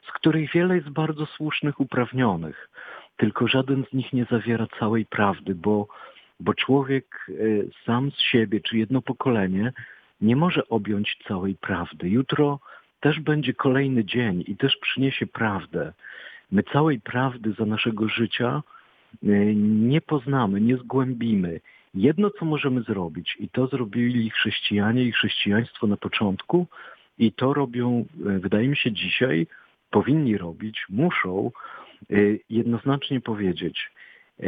z 0.08 0.12
których 0.12 0.52
wiele 0.52 0.76
jest 0.76 0.88
bardzo 0.88 1.26
słusznych, 1.26 1.80
uprawnionych, 1.80 2.68
tylko 3.16 3.48
żaden 3.48 3.84
z 3.90 3.92
nich 3.92 4.12
nie 4.12 4.24
zawiera 4.24 4.66
całej 4.78 5.06
prawdy, 5.06 5.54
bo, 5.54 5.88
bo 6.40 6.54
człowiek 6.54 7.26
e, 7.28 7.32
sam 7.84 8.10
z 8.10 8.20
siebie, 8.20 8.60
czy 8.60 8.78
jedno 8.78 9.02
pokolenie, 9.02 9.72
nie 10.20 10.36
może 10.36 10.68
objąć 10.68 11.18
całej 11.28 11.54
prawdy. 11.54 12.08
Jutro 12.08 12.60
też 13.00 13.20
będzie 13.20 13.54
kolejny 13.54 14.04
dzień 14.04 14.44
i 14.46 14.56
też 14.56 14.76
przyniesie 14.76 15.26
prawdę. 15.26 15.92
My 16.50 16.62
całej 16.62 17.00
prawdy 17.00 17.52
za 17.52 17.66
naszego 17.66 18.08
życia 18.08 18.62
e, 19.22 19.26
nie 19.54 20.00
poznamy, 20.00 20.60
nie 20.60 20.76
zgłębimy, 20.76 21.60
Jedno, 21.94 22.30
co 22.30 22.44
możemy 22.44 22.82
zrobić, 22.82 23.36
i 23.40 23.48
to 23.48 23.66
zrobili 23.66 24.30
chrześcijanie 24.30 25.04
i 25.04 25.12
chrześcijaństwo 25.12 25.86
na 25.86 25.96
początku, 25.96 26.66
i 27.18 27.32
to 27.32 27.54
robią, 27.54 28.04
e, 28.26 28.38
wydaje 28.38 28.68
mi 28.68 28.76
się, 28.76 28.92
dzisiaj, 28.92 29.46
powinni 29.90 30.38
robić, 30.38 30.86
muszą 30.88 31.50
e, 32.10 32.14
jednoznacznie 32.50 33.20
powiedzieć, 33.20 33.90
e, 34.40 34.44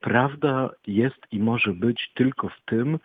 prawda 0.00 0.70
jest 0.86 1.26
i 1.32 1.38
może 1.38 1.72
być 1.72 2.10
tylko 2.14 2.48
w 2.48 2.60
tym, 2.64 2.98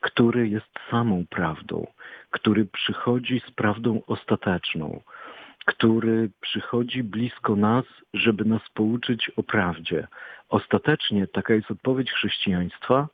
który 0.00 0.48
jest 0.48 0.70
samą 0.90 1.24
prawdą, 1.30 1.86
który 2.30 2.64
przychodzi 2.64 3.42
z 3.48 3.50
prawdą 3.50 4.02
ostateczną, 4.06 5.00
który 5.66 6.30
przychodzi 6.40 7.02
blisko 7.02 7.56
nas, 7.56 7.84
żeby 8.14 8.44
nas 8.44 8.62
pouczyć 8.74 9.30
o 9.36 9.42
prawdzie. 9.42 10.06
Ostatecznie 10.48 11.26
taka 11.26 11.54
jest 11.54 11.70
odpowiedź 11.70 12.10
chrześcijaństwa, 12.10 13.08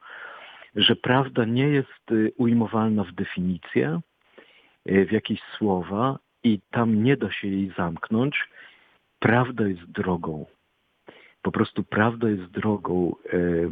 że 0.77 0.97
prawda 0.97 1.45
nie 1.45 1.69
jest 1.69 2.11
y, 2.11 2.33
ujmowalna 2.37 3.05
w 3.05 3.13
definicję, 3.13 4.01
y, 4.91 5.07
w 5.07 5.13
jakieś 5.13 5.41
słowa 5.59 6.19
i 6.45 6.61
tam 6.71 7.05
nie 7.05 7.17
da 7.17 7.33
się 7.33 7.49
jej 7.49 7.73
zamknąć. 7.77 8.49
Prawda 9.19 9.69
jest 9.69 9.85
drogą. 9.85 10.47
Po 11.43 11.53
prostu 11.53 11.83
prawda 11.83 12.29
jest 12.31 12.51
drogą. 12.51 13.15
Y, 13.35 13.71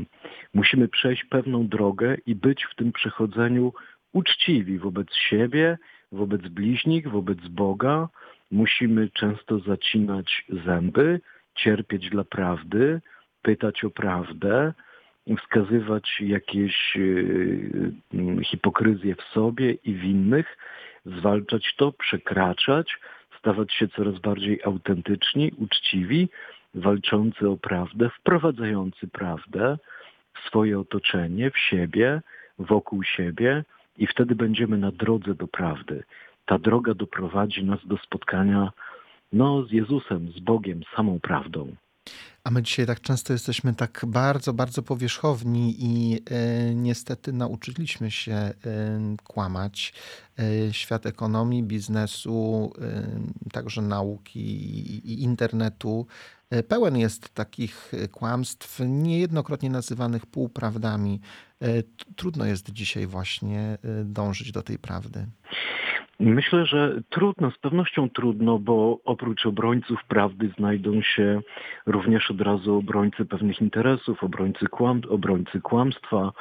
musimy 0.55 0.89
przejść 0.89 1.25
pewną 1.25 1.69
drogę 1.69 2.17
i 2.27 2.35
być 2.35 2.65
w 2.65 2.75
tym 2.75 2.93
przechodzeniu 2.93 3.73
uczciwi 4.13 4.79
wobec 4.79 5.15
siebie, 5.15 5.79
wobec 6.13 6.43
bliźnich, 6.43 7.09
wobec 7.09 7.39
Boga. 7.49 8.09
Musimy 8.51 9.11
często 9.11 9.59
zacinać 9.59 10.47
zęby, 10.65 11.21
cierpieć 11.55 12.11
dla 12.11 12.25
prawdy, 12.25 13.01
pytać 13.43 13.85
o 13.85 13.91
prawdę, 13.91 14.73
wskazywać 15.39 16.21
jakieś 16.21 16.97
y, 16.97 17.93
y, 18.15 18.45
hipokryzje 18.45 19.15
w 19.15 19.23
sobie 19.23 19.73
i 19.73 19.95
w 19.95 20.05
innych, 20.05 20.57
zwalczać 21.05 21.75
to, 21.77 21.93
przekraczać, 21.93 22.99
stawać 23.39 23.73
się 23.75 23.89
coraz 23.89 24.19
bardziej 24.19 24.61
autentyczni, 24.65 25.53
uczciwi, 25.59 26.29
walczący 26.75 27.49
o 27.49 27.57
prawdę, 27.57 28.11
wprowadzający 28.11 29.09
prawdę 29.09 29.79
w 30.35 30.47
swoje 30.47 30.79
otoczenie, 30.79 31.51
w 31.51 31.59
siebie, 31.59 32.21
wokół 32.59 33.03
siebie 33.03 33.65
i 33.99 34.07
wtedy 34.07 34.35
będziemy 34.35 34.79
na 34.79 34.93
drodze 34.93 35.35
do 35.35 35.49
prawdy. 35.49 36.03
Ta 36.47 36.59
droga 36.59 36.95
doprowadzi 36.95 37.65
nas 37.65 37.87
do 37.87 37.97
spotkania 37.97 38.73
no, 39.33 39.63
z 39.63 39.73
Jezusem, 39.73 40.33
z 40.33 40.41
Bogiem, 40.41 40.81
samą 40.97 41.21
prawdą. 41.21 41.77
A 42.45 42.51
my 42.51 42.63
dzisiaj 42.63 42.87
tak 42.87 43.01
często 43.01 43.33
jesteśmy 43.33 43.75
tak 43.75 44.05
bardzo, 44.07 44.53
bardzo 44.53 44.83
powierzchowni 44.83 45.77
i 45.79 46.23
e, 46.31 46.75
niestety 46.75 47.33
nauczyliśmy 47.33 48.11
się 48.11 48.33
e, 48.33 48.55
kłamać. 49.25 49.93
E, 50.39 50.73
świat 50.73 51.07
ekonomii, 51.07 51.63
biznesu, 51.63 52.73
także 53.53 53.83
nauki 53.83 54.41
i, 54.41 55.13
i 55.13 55.23
internetu 55.23 56.07
pełen 56.69 56.97
jest 56.97 57.35
takich 57.35 57.93
kłamstw, 58.13 58.81
niejednokrotnie 58.87 59.71
nazywanych 59.71 60.27
półprawdami. 60.27 61.21
Trudno 62.17 62.45
jest 62.45 62.71
dzisiaj 62.71 63.07
właśnie 63.07 63.79
dążyć 64.05 64.53
do 64.53 64.63
tej 64.63 64.79
prawdy. 64.79 65.27
Myślę, 66.21 66.67
że 66.67 67.01
trudno, 67.11 67.51
z 67.51 67.59
pewnością 67.59 68.11
trudno, 68.11 68.59
bo 68.59 68.99
oprócz 69.05 69.47
obrońców 69.47 70.05
prawdy 70.05 70.51
znajdą 70.59 71.03
się 71.03 71.41
również 71.87 72.31
od 72.31 72.41
razu 72.41 72.77
obrońcy 72.77 73.25
pewnych 73.25 73.61
interesów, 73.61 74.25
obrońcy, 74.25 74.67
kłam, 74.67 75.01
obrońcy 75.09 75.61
kłamstwa, 75.61 76.33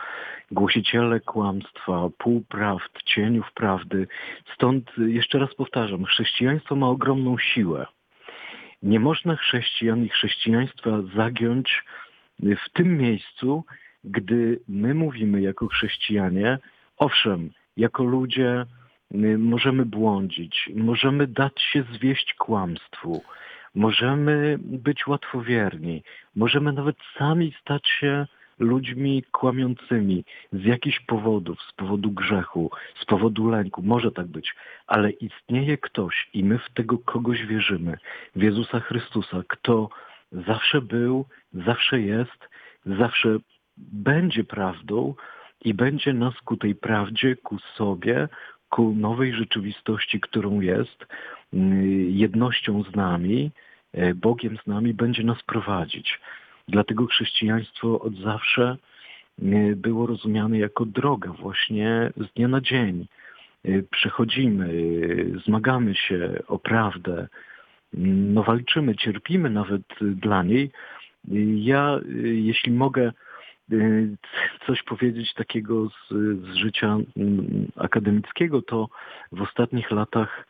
głosiciele 0.51 1.19
kłamstwa, 1.19 2.09
półprawd, 2.17 3.03
cieniów 3.05 3.53
prawdy. 3.53 4.07
Stąd 4.55 4.91
jeszcze 4.97 5.39
raz 5.39 5.55
powtarzam, 5.55 6.05
chrześcijaństwo 6.05 6.75
ma 6.75 6.87
ogromną 6.87 7.37
siłę. 7.37 7.85
Nie 8.83 8.99
można 8.99 9.35
chrześcijan 9.35 10.05
i 10.05 10.09
chrześcijaństwa 10.09 11.01
zagiąć 11.15 11.83
w 12.39 12.69
tym 12.73 12.97
miejscu, 12.97 13.63
gdy 14.03 14.59
my 14.67 14.93
mówimy 14.93 15.41
jako 15.41 15.67
chrześcijanie, 15.67 16.57
owszem, 16.97 17.49
jako 17.77 18.03
ludzie, 18.03 18.65
możemy 19.37 19.85
błądzić, 19.85 20.69
możemy 20.75 21.27
dać 21.27 21.61
się 21.61 21.83
zwieść 21.93 22.33
kłamstwu, 22.33 23.21
możemy 23.75 24.57
być 24.61 25.07
łatwowierni, 25.07 26.03
możemy 26.35 26.73
nawet 26.73 26.95
sami 27.17 27.53
stać 27.61 27.87
się 27.87 28.25
ludźmi 28.59 29.23
kłamiącymi 29.31 30.23
z 30.53 30.65
jakichś 30.65 30.99
powodów, 30.99 31.61
z 31.61 31.73
powodu 31.73 32.11
grzechu, 32.11 32.71
z 33.01 33.05
powodu 33.05 33.49
lęku, 33.49 33.81
może 33.81 34.11
tak 34.11 34.27
być, 34.27 34.55
ale 34.87 35.09
istnieje 35.09 35.77
ktoś 35.77 36.29
i 36.33 36.43
my 36.43 36.59
w 36.59 36.73
tego 36.73 36.97
kogoś 36.97 37.45
wierzymy, 37.45 37.97
w 38.35 38.41
Jezusa 38.41 38.79
Chrystusa, 38.79 39.43
kto 39.47 39.89
zawsze 40.31 40.81
był, 40.81 41.25
zawsze 41.53 42.01
jest, 42.01 42.49
zawsze 42.85 43.37
będzie 43.77 44.43
prawdą 44.43 45.13
i 45.61 45.73
będzie 45.73 46.13
nas 46.13 46.33
ku 46.45 46.57
tej 46.57 46.75
prawdzie, 46.75 47.35
ku 47.35 47.59
sobie, 47.59 48.27
ku 48.69 48.95
nowej 48.95 49.33
rzeczywistości, 49.33 50.19
którą 50.19 50.59
jest, 50.59 51.05
mm, 51.53 52.09
jednością 52.09 52.83
z 52.83 52.95
nami, 52.95 53.51
e, 53.93 54.13
Bogiem 54.13 54.57
z 54.63 54.67
nami, 54.67 54.93
będzie 54.93 55.23
nas 55.23 55.43
prowadzić. 55.43 56.19
Dlatego 56.67 57.05
chrześcijaństwo 57.05 57.99
od 57.99 58.15
zawsze 58.15 58.77
e, 59.41 59.75
było 59.75 60.07
rozumiane 60.07 60.59
jako 60.59 60.85
droga 60.85 61.31
właśnie 61.31 62.11
z 62.17 62.33
dnia 62.33 62.47
na 62.47 62.61
dzień. 62.61 63.07
E, 63.65 63.83
przechodzimy, 63.83 64.69
zmagamy 65.45 65.95
się 65.95 66.39
o 66.47 66.59
prawdę, 66.59 67.27
mm, 67.93 68.33
no 68.33 68.43
walczymy, 68.43 68.95
cierpimy 68.95 69.49
nawet 69.49 69.81
dla 70.01 70.43
niej. 70.43 70.71
Ja, 71.55 71.99
jeśli 72.23 72.71
mogę, 72.71 73.11
coś 74.67 74.83
powiedzieć 74.83 75.33
takiego 75.33 75.89
z, 75.89 76.09
z 76.43 76.55
życia 76.55 76.97
mm, 77.17 77.71
akademickiego, 77.75 78.61
to 78.61 78.89
w 79.31 79.41
ostatnich 79.41 79.91
latach 79.91 80.45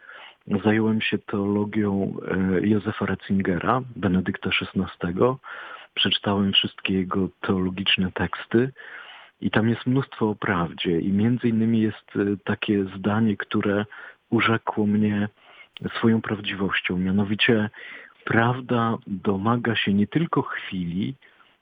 zająłem 0.64 1.02
się 1.02 1.18
teologią 1.18 2.14
y, 2.62 2.68
Józefa 2.68 3.06
Ratzingera, 3.06 3.82
Benedykta 3.96 4.50
XVI. 4.50 5.14
Przeczytałem 5.94 6.54
wszystkie 6.54 6.94
jego 6.94 7.30
teologiczne 7.42 8.12
teksty 8.12 8.72
i 9.42 9.52
tam 9.52 9.70
jest 9.70 9.88
mnóstwo 9.88 10.30
o 10.30 10.36
prawdzie 10.36 11.00
i 11.00 11.12
między 11.12 11.48
innymi 11.48 11.82
jest 11.82 12.16
y, 12.16 12.38
takie 12.44 12.86
zdanie, 12.98 13.38
które 13.38 13.86
urzekło 14.30 14.88
mnie 14.88 15.30
swoją 15.98 16.22
prawdziwością. 16.22 16.98
Mianowicie 16.98 17.70
prawda 18.26 18.98
domaga 19.08 19.76
się 19.76 19.94
nie 19.94 20.08
tylko 20.08 20.42
chwili, 20.42 21.16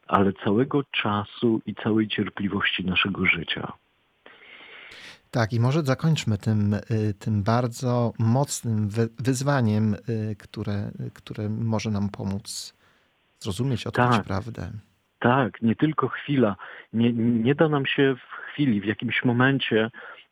ale 0.08 0.34
całego 0.34 0.84
czasu 0.84 1.62
i 1.66 1.76
całej 1.76 2.08
cierpliwości 2.08 2.86
naszego 2.86 3.26
życia. 3.26 3.72
Tak, 5.32 5.53
i 5.53 5.60
może 5.60 5.82
zakończmy 5.82 6.38
tym, 6.38 6.74
y, 6.74 7.14
tym 7.20 7.43
bardzo 7.43 8.14
mocnym 8.20 8.89
wyzwaniem, 9.20 9.93
y, 9.93 10.36
które, 10.36 10.91
które 11.14 11.49
może 11.49 11.89
nam 11.91 12.10
pomóc 12.10 12.74
zrozumieć, 13.39 13.88
odkryć 13.88 14.12
tak, 14.12 14.24
prawdę. 14.24 14.72
Tak, 15.20 15.62
nie 15.62 15.76
tylko 15.76 16.08
chwila. 16.08 16.55
Nie, 16.93 17.14
nie 17.14 17.55
da 17.55 17.70
nam 17.70 17.86
się 17.86 18.16
w 18.16 18.51
chwili, 18.51 18.82
w 18.82 18.86
jakimś 18.86 19.26
momencie 19.26 19.89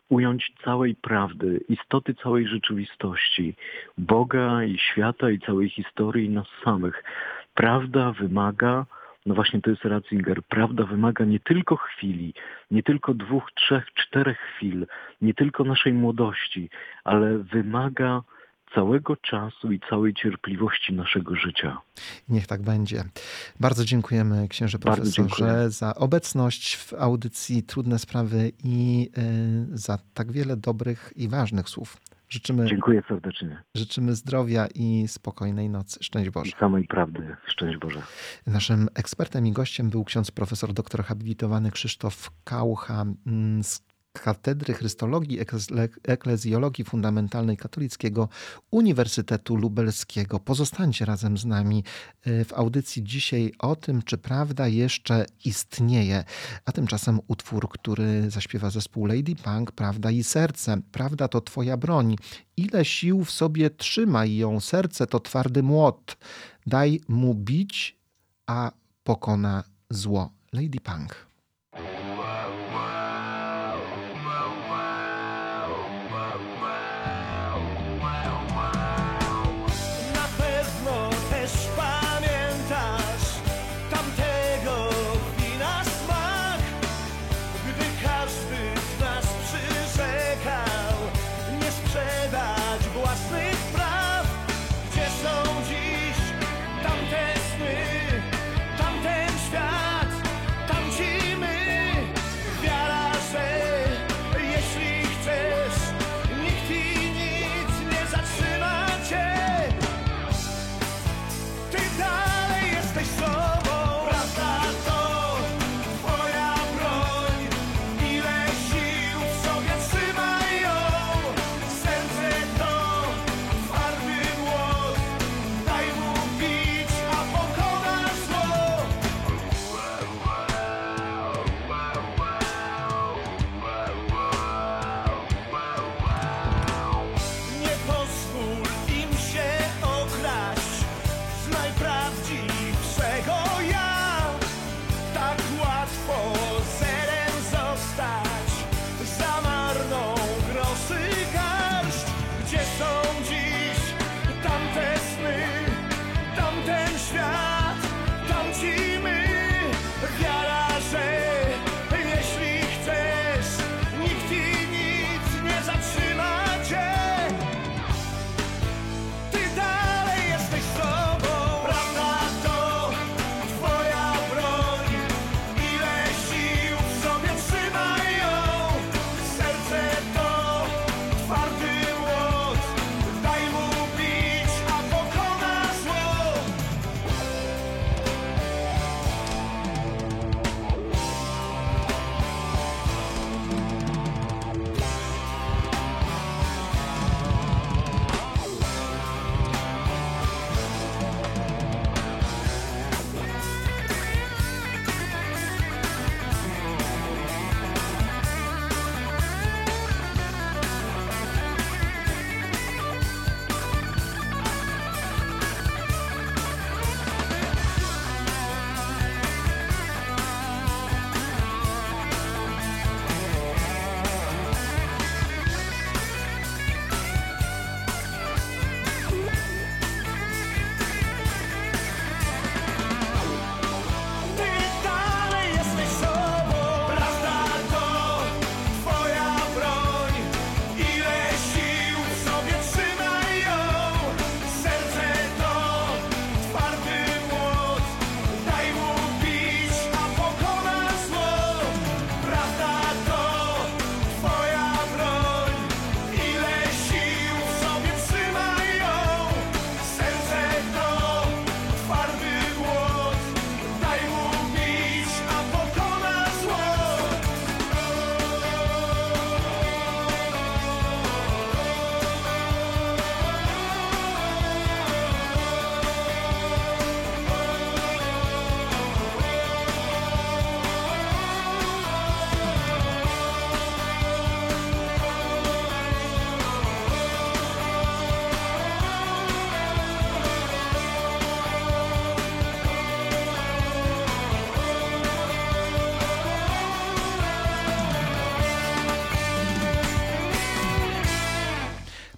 ująć 0.09 0.53
całej 0.63 0.95
prawdy, 0.95 1.59
istoty 1.69 2.15
całej 2.23 2.47
rzeczywistości, 2.47 3.55
Boga 3.97 4.63
i 4.63 4.77
świata 4.77 5.29
i 5.29 5.39
całej 5.39 5.69
historii 5.69 6.29
nas 6.29 6.47
samych. 6.63 7.03
Prawda 7.53 8.11
wymaga 8.11 8.85
no 9.25 9.35
właśnie 9.35 9.61
to 9.61 9.69
jest 9.69 9.85
Ratzinger. 9.85 10.43
Prawda 10.43 10.83
wymaga 10.83 11.25
nie 11.25 11.39
tylko 11.39 11.75
chwili, 11.75 12.33
nie 12.71 12.83
tylko 12.83 13.13
dwóch, 13.13 13.51
trzech, 13.55 13.85
czterech 13.93 14.37
chwil, 14.37 14.87
nie 15.21 15.33
tylko 15.33 15.63
naszej 15.63 15.93
młodości, 15.93 16.69
ale 17.03 17.37
wymaga 17.37 18.21
całego 18.75 19.15
czasu 19.15 19.71
i 19.71 19.79
całej 19.89 20.13
cierpliwości 20.13 20.93
naszego 20.93 21.35
życia. 21.35 21.77
Niech 22.29 22.47
tak 22.47 22.61
będzie. 22.61 23.03
Bardzo 23.59 23.85
dziękujemy 23.85 24.47
księże 24.47 24.79
profesorze 24.79 25.69
za 25.69 25.95
obecność 25.95 26.75
w 26.75 26.93
audycji 26.93 27.63
Trudne 27.63 27.99
Sprawy 27.99 28.51
i 28.63 29.09
y, 29.73 29.77
za 29.77 29.97
tak 30.13 30.31
wiele 30.31 30.57
dobrych 30.57 31.13
i 31.15 31.27
ważnych 31.27 31.69
słów. 31.69 31.97
Życzymy, 32.29 32.65
Dziękuję 32.65 33.01
serdecznie. 33.07 33.63
Życzymy 33.75 34.15
zdrowia 34.15 34.67
i 34.75 35.07
spokojnej 35.07 35.69
nocy. 35.69 36.03
Szczęść 36.03 36.29
Boże. 36.29 36.49
I 36.49 36.59
samej 36.59 36.87
prawdy. 36.87 37.35
Szczęść 37.47 37.77
Boże. 37.77 38.01
Naszym 38.47 38.87
ekspertem 38.95 39.47
i 39.47 39.51
gościem 39.51 39.89
był 39.89 40.03
ksiądz 40.03 40.31
profesor 40.31 40.73
doktor 40.73 41.03
habilitowany 41.03 41.71
Krzysztof 41.71 42.31
Kaucha 42.43 43.05
mm, 43.27 43.63
z 43.63 43.81
Katedry 44.19 44.73
Chrystologii 44.73 45.39
Eklezjologii 46.03 46.85
Fundamentalnej 46.85 47.57
Katolickiego 47.57 48.29
Uniwersytetu 48.71 49.55
Lubelskiego. 49.55 50.39
Pozostańcie 50.39 51.05
razem 51.05 51.37
z 51.37 51.45
nami 51.45 51.83
y, 52.27 52.45
w 52.45 52.53
audycji 52.53 53.03
dzisiaj 53.03 53.51
o 53.59 53.75
tym, 53.75 54.01
czy 54.01 54.17
prawda 54.17 54.67
jeszcze 54.67 55.25
istnieje. 55.45 56.23
A 56.65 56.71
tymczasem 56.71 57.19
utwór, 57.27 57.69
który 57.69 58.31
zaśpiewa 58.31 58.69
zespół 58.69 59.05
Lady 59.05 59.35
Punk, 59.35 59.71
Prawda 59.71 60.11
i 60.11 60.23
serce. 60.23 60.77
Prawda 60.91 61.27
to 61.27 61.41
twoja 61.41 61.77
broń. 61.77 62.15
Ile 62.57 62.85
sił 62.85 63.23
w 63.23 63.31
sobie 63.31 63.69
trzymaj 63.69 64.35
ją, 64.35 64.59
serce 64.59 65.07
to 65.07 65.19
twardy 65.19 65.63
młot. 65.63 66.17
Daj 66.67 67.01
mu 67.07 67.35
bić, 67.35 67.97
a 68.47 68.71
pokona 69.03 69.63
zło. 69.89 70.29
Lady 70.53 70.79
Punk. 70.79 71.34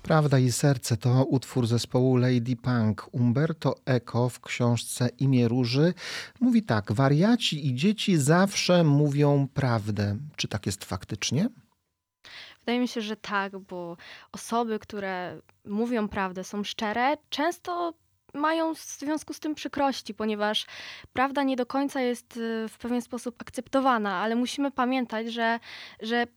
Prawda 0.08 0.40
i 0.40 0.52
serce 0.52 0.98
to 0.98 1.26
utwór 1.26 1.68
zespołu 1.68 2.18
Lady 2.18 2.56
Punk. 2.56 3.10
Umberto 3.12 3.76
Eco 3.86 4.30
w 4.30 4.40
książce 4.40 5.10
Imię 5.20 5.48
Róży 5.48 5.94
mówi 6.40 6.64
tak: 6.64 6.92
Wariaci 6.92 7.68
i 7.68 7.76
dzieci 7.76 8.18
zawsze 8.18 8.84
mówią 8.84 9.48
prawdę. 9.54 10.18
Czy 10.36 10.48
tak 10.48 10.66
jest 10.66 10.86
faktycznie? 10.86 11.50
Wydaje 12.60 12.80
mi 12.80 12.88
się, 12.88 13.02
że 13.02 13.16
tak, 13.16 13.58
bo 13.58 13.98
osoby, 14.32 14.80
które 14.80 15.42
mówią 15.66 16.08
prawdę, 16.08 16.44
są 16.44 16.64
szczere, 16.64 17.18
często 17.30 17.94
mają 18.34 18.76
w 18.76 18.80
związku 18.80 19.34
z 19.34 19.40
tym 19.40 19.56
przykrości, 19.56 20.14
ponieważ 20.14 20.66
prawda 21.14 21.44
nie 21.44 21.56
do 21.56 21.66
końca 21.66 22.02
jest 22.02 22.38
y, 22.38 22.66
w 22.70 22.78
pewien 22.78 23.02
sposób 23.02 23.42
akceptowana, 23.42 24.16
ale 24.16 24.36
musimy 24.36 24.72
pamiętać, 24.72 25.34
że, 25.34 25.60
że 26.02 26.28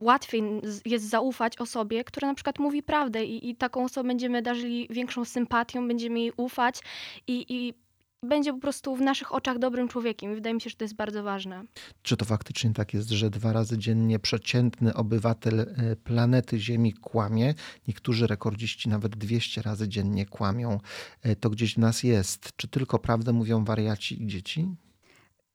łatwiej 0.00 0.42
jest 0.84 1.08
zaufać 1.08 1.56
osobie, 1.58 2.04
która 2.04 2.28
na 2.28 2.34
przykład 2.34 2.58
mówi 2.58 2.82
prawdę 2.82 3.24
i, 3.24 3.50
i 3.50 3.56
taką 3.56 3.84
osobę 3.84 4.08
będziemy 4.08 4.42
darzyli 4.42 4.88
większą 4.90 5.24
sympatią, 5.24 5.88
będziemy 5.88 6.20
jej 6.20 6.32
ufać 6.36 6.80
i, 7.26 7.46
i 7.48 7.74
będzie 8.22 8.52
po 8.52 8.58
prostu 8.58 8.96
w 8.96 9.00
naszych 9.00 9.34
oczach 9.34 9.58
dobrym 9.58 9.88
człowiekiem. 9.88 10.32
I 10.32 10.34
wydaje 10.34 10.54
mi 10.54 10.60
się, 10.60 10.70
że 10.70 10.76
to 10.76 10.84
jest 10.84 10.94
bardzo 10.94 11.22
ważne. 11.22 11.64
Czy 12.02 12.16
to 12.16 12.24
faktycznie 12.24 12.72
tak 12.72 12.94
jest, 12.94 13.10
że 13.10 13.30
dwa 13.30 13.52
razy 13.52 13.78
dziennie 13.78 14.18
przeciętny 14.18 14.94
obywatel 14.94 15.60
e, 15.60 15.96
planety 15.96 16.58
Ziemi 16.58 16.92
kłamie? 16.92 17.54
Niektórzy 17.88 18.26
rekordziści 18.26 18.88
nawet 18.88 19.16
200 19.16 19.62
razy 19.62 19.88
dziennie 19.88 20.26
kłamią. 20.26 20.78
E, 21.22 21.36
to 21.36 21.50
gdzieś 21.50 21.74
w 21.74 21.78
nas 21.78 22.02
jest. 22.02 22.50
Czy 22.56 22.68
tylko 22.68 22.98
prawdę 22.98 23.32
mówią 23.32 23.64
wariaci 23.64 24.22
i 24.22 24.26
dzieci? 24.26 24.68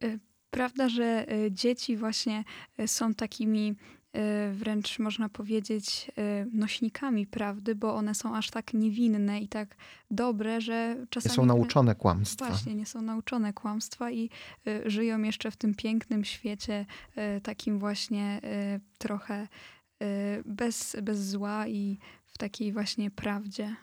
E, 0.03 0.17
prawda, 0.49 0.89
że 0.89 1.25
dzieci 1.51 1.97
właśnie 1.97 2.43
są 2.85 3.13
takimi 3.13 3.75
wręcz 4.53 4.99
można 4.99 5.29
powiedzieć 5.29 6.11
y, 6.17 6.47
nośnikami 6.53 7.27
prawdy, 7.27 7.75
bo 7.75 7.95
one 7.95 8.15
są 8.15 8.35
aż 8.35 8.49
tak 8.49 8.73
niewinne 8.73 9.39
i 9.39 9.47
tak 9.47 9.75
dobre, 10.11 10.61
że 10.61 11.05
czasami... 11.09 11.31
Nie 11.31 11.35
są 11.35 11.45
nauczone 11.45 11.95
kłamstwa. 11.95 12.47
Właśnie, 12.47 12.75
nie 12.75 12.85
są 12.85 13.01
nauczone 13.01 13.53
kłamstwa 13.53 14.11
i 14.11 14.29
y, 14.67 14.89
żyją 14.89 15.21
jeszcze 15.21 15.51
w 15.51 15.57
tym 15.57 15.75
pięknym 15.75 16.25
świecie, 16.25 16.85
takim 17.43 17.79
właśnie 17.79 18.41
trochę 18.97 19.47
bez, 20.45 20.95
bez 21.01 21.29
zła 21.29 21.67
i 21.67 21.97
w 22.25 22.37
takiej 22.37 22.73
właśnie 22.73 23.11
prawdzie. 23.11 23.75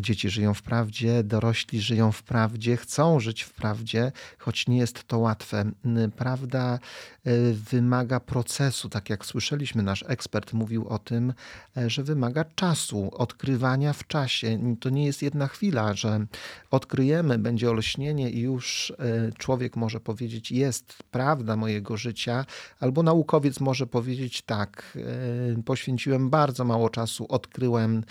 Dzieci 0.00 0.30
żyją 0.30 0.54
w 0.54 0.62
prawdzie, 0.62 1.22
dorośli 1.24 1.80
żyją 1.80 2.12
w 2.12 2.22
prawdzie, 2.22 2.76
chcą 2.76 3.20
żyć 3.20 3.42
w 3.42 3.52
prawdzie, 3.52 4.12
choć 4.38 4.66
nie 4.66 4.78
jest 4.78 5.04
to 5.04 5.18
łatwe. 5.18 5.70
Prawda 6.16 6.78
e, 7.24 7.52
wymaga 7.52 8.20
procesu, 8.20 8.88
tak 8.88 9.10
jak 9.10 9.26
słyszeliśmy, 9.26 9.82
nasz 9.82 10.04
ekspert 10.08 10.52
mówił 10.52 10.88
o 10.88 10.98
tym, 10.98 11.34
e, 11.76 11.90
że 11.90 12.02
wymaga 12.02 12.44
czasu, 12.54 13.10
odkrywania 13.12 13.92
w 13.92 14.06
czasie. 14.06 14.76
To 14.80 14.90
nie 14.90 15.06
jest 15.06 15.22
jedna 15.22 15.46
chwila, 15.48 15.94
że 15.94 16.26
odkryjemy, 16.70 17.38
będzie 17.38 17.70
olśnienie 17.70 18.30
i 18.30 18.40
już 18.40 18.92
e, 18.98 19.32
człowiek 19.38 19.76
może 19.76 20.00
powiedzieć, 20.00 20.52
jest 20.52 21.02
prawda 21.10 21.56
mojego 21.56 21.96
życia, 21.96 22.46
albo 22.80 23.02
naukowiec 23.02 23.60
może 23.60 23.86
powiedzieć, 23.86 24.42
tak, 24.42 24.98
poświęciłem 25.64 26.30
bardzo 26.30 26.64
mało 26.64 26.90
czasu, 26.90 27.26
odkryłem 27.28 28.04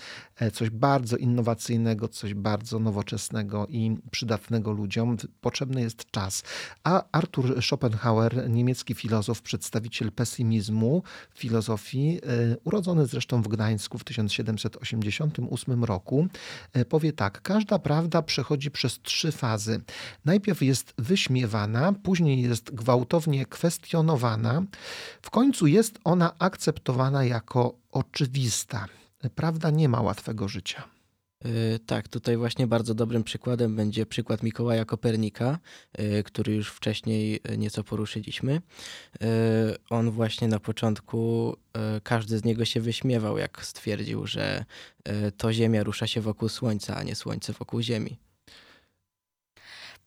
coś 0.52 0.70
bardzo 0.70 1.16
innowacyjnego 1.16 1.73
innowacyjnego, 1.74 2.08
coś 2.08 2.34
bardzo 2.34 2.78
nowoczesnego 2.78 3.66
i 3.66 3.96
przydatnego 4.10 4.72
ludziom. 4.72 5.16
Potrzebny 5.40 5.80
jest 5.80 6.10
czas. 6.10 6.42
A 6.84 7.04
Arthur 7.12 7.62
Schopenhauer, 7.62 8.50
niemiecki 8.50 8.94
filozof, 8.94 9.42
przedstawiciel 9.42 10.12
pesymizmu 10.12 11.02
filozofii, 11.34 12.20
e, 12.22 12.56
urodzony 12.64 13.06
zresztą 13.06 13.42
w 13.42 13.48
Gdańsku 13.48 13.98
w 13.98 14.04
1788 14.04 15.84
roku, 15.84 16.26
e, 16.72 16.84
powie 16.84 17.12
tak: 17.12 17.42
Każda 17.42 17.78
prawda 17.78 18.22
przechodzi 18.22 18.70
przez 18.70 19.00
trzy 19.02 19.32
fazy. 19.32 19.80
Najpierw 20.24 20.62
jest 20.62 20.94
wyśmiewana, 20.98 21.92
później 21.92 22.42
jest 22.42 22.74
gwałtownie 22.74 23.46
kwestionowana, 23.46 24.62
w 25.22 25.30
końcu 25.30 25.66
jest 25.66 25.98
ona 26.04 26.38
akceptowana 26.38 27.24
jako 27.24 27.74
oczywista. 27.90 28.86
Prawda 29.34 29.70
nie 29.70 29.88
ma 29.88 30.00
łatwego 30.00 30.48
życia. 30.48 30.94
Y, 31.46 31.78
tak, 31.86 32.08
tutaj 32.08 32.36
właśnie 32.36 32.66
bardzo 32.66 32.94
dobrym 32.94 33.24
przykładem 33.24 33.76
będzie 33.76 34.06
przykład 34.06 34.42
Mikołaja 34.42 34.84
Kopernika, 34.84 35.58
y, 36.00 36.22
który 36.22 36.54
już 36.54 36.68
wcześniej 36.68 37.40
nieco 37.58 37.84
poruszyliśmy. 37.84 38.52
Y, 38.54 39.26
on 39.90 40.10
właśnie 40.10 40.48
na 40.48 40.60
początku, 40.60 41.56
każdy 42.02 42.38
z 42.38 42.44
niego 42.44 42.64
się 42.64 42.80
wyśmiewał, 42.80 43.38
jak 43.38 43.66
stwierdził, 43.66 44.26
że 44.26 44.64
to 45.36 45.52
Ziemia 45.52 45.82
rusza 45.82 46.06
się 46.06 46.20
wokół 46.20 46.48
Słońca, 46.48 46.96
a 46.96 47.02
nie 47.02 47.14
Słońce 47.14 47.52
wokół 47.52 47.80
Ziemi. 47.80 48.18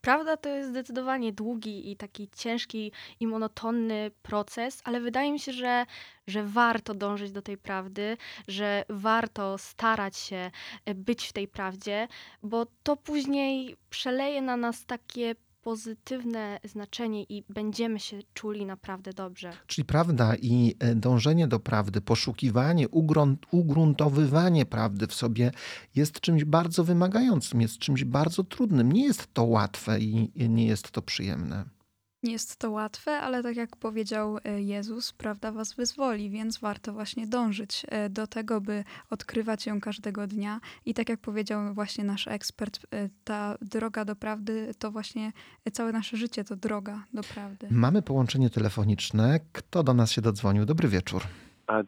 Prawda 0.08 0.38
to 0.38 0.50
jest 0.50 0.70
zdecydowanie 0.70 1.34
długi 1.34 1.92
i 1.92 1.98
taki 1.98 2.30
ciężki 2.36 2.92
i 3.20 3.28
monotonny 3.28 4.12
proces, 4.22 4.82
ale 4.84 5.00
wydaje 5.00 5.32
mi 5.32 5.40
się, 5.40 5.54
że, 5.54 5.86
że 6.28 6.44
warto 6.44 6.94
dążyć 6.94 7.32
do 7.32 7.42
tej 7.42 7.58
prawdy, 7.58 8.18
że 8.48 8.84
warto 8.90 9.58
starać 9.58 10.18
się 10.18 10.52
e, 10.86 10.96
być 10.96 11.28
w 11.28 11.34
tej 11.34 11.48
prawdzie, 11.48 12.08
bo 12.44 12.66
to 12.84 12.96
później 12.96 13.76
przeleje 13.90 14.42
na 14.42 14.58
nas 14.58 14.86
takie 14.86 15.36
pozytywne 15.68 16.60
znaczenie 16.64 17.24
i 17.24 17.44
będziemy 17.50 18.00
się 18.00 18.20
czuli 18.34 18.66
naprawdę 18.66 19.14
dobrze. 19.14 19.54
Czyli 19.68 19.86
prawda 19.86 20.36
i 20.42 20.76
e, 20.80 20.96
dążenie 20.96 21.48
do 21.48 21.60
prawdy, 21.60 22.02
poszukiwanie, 22.02 22.90
ugrunt, 22.90 23.46
ugruntowywanie 23.52 24.66
prawdy 24.66 25.08
w 25.08 25.14
sobie 25.14 25.52
jest 25.96 26.20
czymś 26.20 26.44
bardzo 26.46 26.84
wymagającym, 26.84 27.62
jest 27.62 27.78
czymś 27.78 28.04
bardzo 28.04 28.44
trudnym. 28.44 28.92
Nie 28.92 29.04
jest 29.04 29.34
to 29.34 29.44
łatwe 29.44 30.00
i 30.00 30.50
nie 30.50 30.66
jest 30.66 30.92
to 30.92 31.02
przyjemne. 31.02 31.77
Nie 32.24 32.32
jest 32.32 32.60
to 32.60 32.72
łatwe, 32.72 33.20
ale 33.20 33.44
tak 33.44 33.56
jak 33.56 33.76
powiedział 33.76 34.38
e, 34.46 34.62
Jezus, 34.62 35.14
prawda 35.14 35.52
was 35.52 35.74
wyzwoli, 35.74 36.30
więc 36.30 36.60
warto 36.60 36.94
właśnie 36.94 37.28
dążyć 37.28 37.86
e, 37.90 38.10
do 38.10 38.28
tego, 38.28 38.62
by 38.62 38.84
odkrywać 39.10 39.66
ją 39.66 39.82
każdego 39.82 40.28
dnia. 40.28 40.60
I 40.86 40.94
tak 40.94 41.10
jak 41.10 41.20
powiedział 41.20 41.74
właśnie 41.74 42.04
nasz 42.04 42.28
ekspert, 42.28 42.80
e, 42.94 43.10
ta 43.24 43.56
droga 43.62 44.06
do 44.06 44.16
prawdy 44.16 44.72
to 44.80 44.92
właśnie 44.92 45.32
całe 45.72 45.92
nasze 45.92 46.18
życie 46.18 46.44
to 46.44 46.56
droga 46.56 47.04
do 47.14 47.22
prawdy. 47.34 47.68
Mamy 47.72 48.02
połączenie 48.02 48.50
telefoniczne. 48.50 49.40
Kto 49.54 49.84
do 49.84 49.94
nas 49.94 50.12
się 50.12 50.22
dodzwonił? 50.22 50.66
Dobry 50.66 50.88
wieczór. 50.88 51.22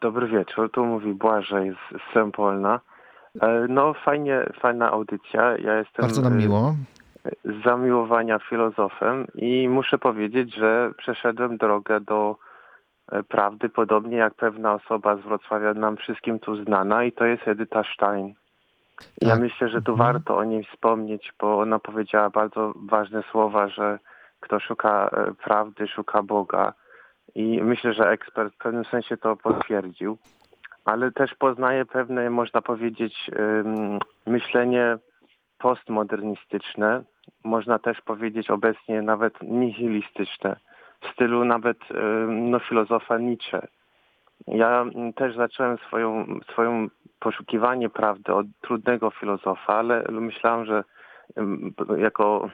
Dobry 0.00 0.28
wieczór, 0.28 0.70
tu 0.70 0.84
mówi 0.84 1.14
Błażej 1.14 1.70
z, 1.70 1.96
z 1.96 2.14
Sempolna. 2.14 2.80
No 3.68 3.94
fajnie, 4.04 4.52
fajna 4.62 4.90
audycja. 4.90 5.58
Ja 5.58 5.78
jestem... 5.78 6.02
Bardzo 6.02 6.22
nam 6.22 6.38
miło 6.38 6.74
z 7.44 7.64
zamiłowania 7.64 8.38
filozofem 8.38 9.26
i 9.34 9.68
muszę 9.68 9.98
powiedzieć, 9.98 10.54
że 10.54 10.92
przeszedłem 10.98 11.56
drogę 11.56 12.00
do 12.00 12.36
e, 13.12 13.22
prawdy, 13.22 13.68
podobnie 13.68 14.16
jak 14.16 14.34
pewna 14.34 14.74
osoba 14.74 15.16
z 15.16 15.20
Wrocławia 15.20 15.74
nam 15.74 15.96
wszystkim 15.96 16.38
tu 16.38 16.64
znana 16.64 17.04
i 17.04 17.12
to 17.12 17.24
jest 17.24 17.48
Edyta 17.48 17.82
Stein. 17.94 18.34
Ja 19.20 19.30
tak. 19.30 19.40
myślę, 19.40 19.68
że 19.68 19.82
tu 19.82 19.92
mhm. 19.92 20.12
warto 20.12 20.36
o 20.36 20.44
niej 20.44 20.64
wspomnieć, 20.64 21.32
bo 21.40 21.58
ona 21.58 21.78
powiedziała 21.78 22.30
bardzo 22.30 22.72
ważne 22.76 23.22
słowa, 23.30 23.68
że 23.68 23.98
kto 24.40 24.60
szuka 24.60 25.10
e, 25.12 25.34
prawdy, 25.44 25.88
szuka 25.88 26.22
Boga. 26.22 26.72
I 27.34 27.62
myślę, 27.62 27.94
że 27.94 28.10
ekspert 28.10 28.54
w 28.54 28.58
pewnym 28.58 28.84
sensie 28.84 29.16
to 29.16 29.36
potwierdził, 29.36 30.18
ale 30.84 31.12
też 31.12 31.34
poznaje 31.34 31.84
pewne, 31.84 32.30
można 32.30 32.62
powiedzieć, 32.62 33.30
myślenie 34.26 34.98
postmodernistyczne, 35.60 37.02
można 37.44 37.78
też 37.78 38.00
powiedzieć 38.00 38.50
obecnie 38.50 39.02
nawet 39.02 39.42
nihilistyczne, 39.42 40.56
w 41.00 41.12
stylu 41.12 41.44
nawet 41.44 41.78
no, 42.28 42.58
filozofa 42.58 43.18
Nietzsche. 43.18 43.66
Ja 44.46 44.84
też 45.16 45.36
zacząłem 45.36 45.78
swoją, 45.78 46.26
swoją 46.52 46.88
poszukiwanie 47.20 47.88
prawdy 47.88 48.34
od 48.34 48.46
trudnego 48.60 49.10
filozofa, 49.10 49.74
ale 49.74 50.04
myślałem, 50.10 50.66
że 50.66 50.84
jako 51.98 52.50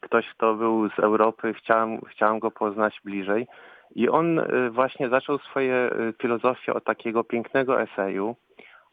ktoś, 0.00 0.28
kto 0.28 0.54
był 0.54 0.90
z 0.90 0.98
Europy, 0.98 1.54
chciałem, 1.54 2.00
chciałem 2.00 2.38
go 2.38 2.50
poznać 2.50 3.00
bliżej. 3.04 3.46
I 3.94 4.08
on 4.08 4.38
y, 4.38 4.70
właśnie 4.70 5.08
zaczął 5.08 5.38
swoje 5.38 5.90
y, 5.92 6.14
filozofię 6.22 6.74
od 6.74 6.84
takiego 6.84 7.24
pięknego 7.24 7.82
eseju 7.82 8.36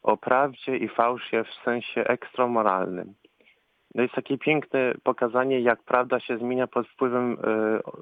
o 0.04 0.18
prawdzie 0.18 0.78
i 0.78 0.88
fałsie 0.88 1.44
w 1.44 1.54
sensie 1.64 2.04
ekstramoralnym. 2.04 3.14
No 3.96 4.02
jest 4.02 4.14
takie 4.14 4.38
piękne 4.38 4.94
pokazanie, 5.04 5.60
jak 5.60 5.84
prawda 5.84 6.20
się 6.20 6.38
zmienia 6.38 6.68
pod 6.68 6.88
wpływem 6.88 7.34
y, 7.34 7.38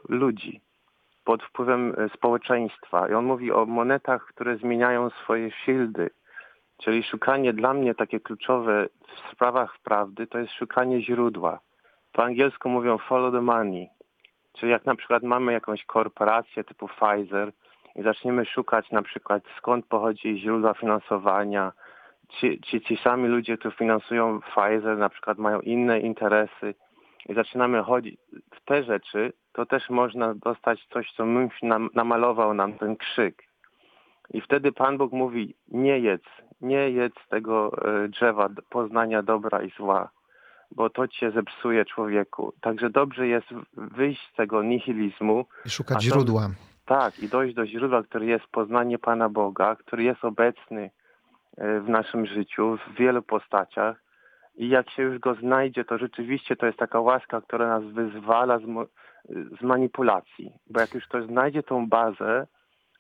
ludzi, 0.10 0.62
pod 1.24 1.44
wpływem 1.44 1.96
e, 1.98 2.10
społeczeństwa. 2.10 3.10
I 3.10 3.14
on 3.14 3.26
mówi 3.26 3.52
o 3.52 3.66
monetach, 3.66 4.26
które 4.26 4.58
zmieniają 4.58 5.10
swoje 5.10 5.52
shieldy. 5.52 6.10
Czyli 6.84 7.04
szukanie 7.04 7.54
dla 7.54 7.74
mnie 7.74 7.96
takie 7.96 8.20
kluczowe 8.20 8.88
w 9.08 9.34
sprawach 9.34 9.80
prawdy 9.84 10.28
to 10.28 10.38
jest 10.40 10.54
szukanie 10.54 11.02
źródła. 11.02 11.60
Po 12.12 12.24
angielsku 12.24 12.70
mówią 12.70 12.98
follow 12.98 13.34
the 13.34 13.42
money. 13.42 13.90
Czyli 14.54 14.72
jak 14.72 14.86
na 14.86 14.96
przykład 14.96 15.24
mamy 15.24 15.54
jakąś 15.54 15.86
korporację 15.86 16.64
typu 16.64 16.88
Pfizer 16.88 17.52
i 17.96 18.04
zaczniemy 18.04 18.46
szukać 18.46 18.92
na 18.92 19.02
przykład 19.02 19.44
skąd 19.58 19.86
pochodzi 19.86 20.38
źródła 20.38 20.74
finansowania, 20.74 21.72
ci, 22.30 22.62
ci, 22.62 22.82
ci 22.82 22.98
sami 23.04 23.28
ludzie, 23.28 23.58
którzy 23.58 23.76
finansują 23.76 24.40
Pfizer, 24.42 24.98
na 24.98 25.10
przykład 25.10 25.38
mają 25.38 25.60
inne 25.60 26.00
interesy 26.00 26.76
i 27.30 27.34
zaczynamy 27.34 27.84
chodzić 27.84 28.20
w 28.56 28.66
te 28.66 28.84
rzeczy, 28.84 29.34
to 29.54 29.66
też 29.66 29.90
można 29.90 30.34
dostać 30.34 30.88
coś, 30.94 31.14
co 31.18 31.26
myś 31.26 31.54
nam, 31.64 31.90
namalował 31.94 32.54
nam 32.54 32.74
ten 32.74 32.96
krzyk. 32.96 33.44
I 34.34 34.42
wtedy 34.42 34.72
Pan 34.72 34.98
Bóg 34.98 35.12
mówi, 35.12 35.56
nie 35.68 36.00
jedz, 36.00 36.24
nie 36.62 36.90
jedz 36.90 37.16
tego 37.30 37.72
e, 37.86 38.08
drzewa 38.08 38.50
poznania 38.70 39.24
dobra 39.24 39.62
i 39.64 39.70
zła, 39.70 40.10
bo 40.72 40.90
to 40.90 41.08
cię 41.08 41.32
zepsuje 41.32 41.86
człowieku. 41.86 42.54
Także 42.62 42.90
dobrze 42.90 43.28
jest 43.28 43.48
wyjść 43.74 44.30
z 44.34 44.36
tego 44.36 44.64
nihilizmu. 44.64 45.46
I 45.66 45.70
szukać 45.70 46.04
źródła. 46.04 46.50
Tak, 46.86 47.20
i 47.20 47.28
dojść 47.30 47.56
do 47.56 47.66
źródła, 47.66 48.04
który 48.04 48.26
jest 48.26 48.46
poznanie 48.46 49.00
Pana 49.00 49.30
Boga, 49.30 49.76
który 49.76 50.04
jest 50.04 50.26
obecny 50.26 50.92
w 51.58 51.90
naszym 51.90 52.26
życiu 52.26 52.78
w 52.78 52.98
wielu 52.98 53.22
postaciach. 53.22 54.04
I 54.56 54.70
jak 54.70 54.90
się 54.90 55.04
już 55.04 55.20
go 55.20 55.36
znajdzie, 55.36 55.86
to 55.86 55.98
rzeczywiście 55.98 56.56
to 56.56 56.66
jest 56.66 56.78
taka 56.78 57.00
łaska, 57.00 57.42
która 57.42 57.80
nas 57.80 57.94
wyzwala 57.94 58.60
z, 58.60 58.64
z 59.60 59.62
manipulacji. 59.62 60.54
Bo 60.70 60.80
jak 60.82 60.94
już 60.94 61.08
ktoś 61.08 61.26
znajdzie 61.26 61.64
tą 61.64 61.90
bazę, 61.90 62.48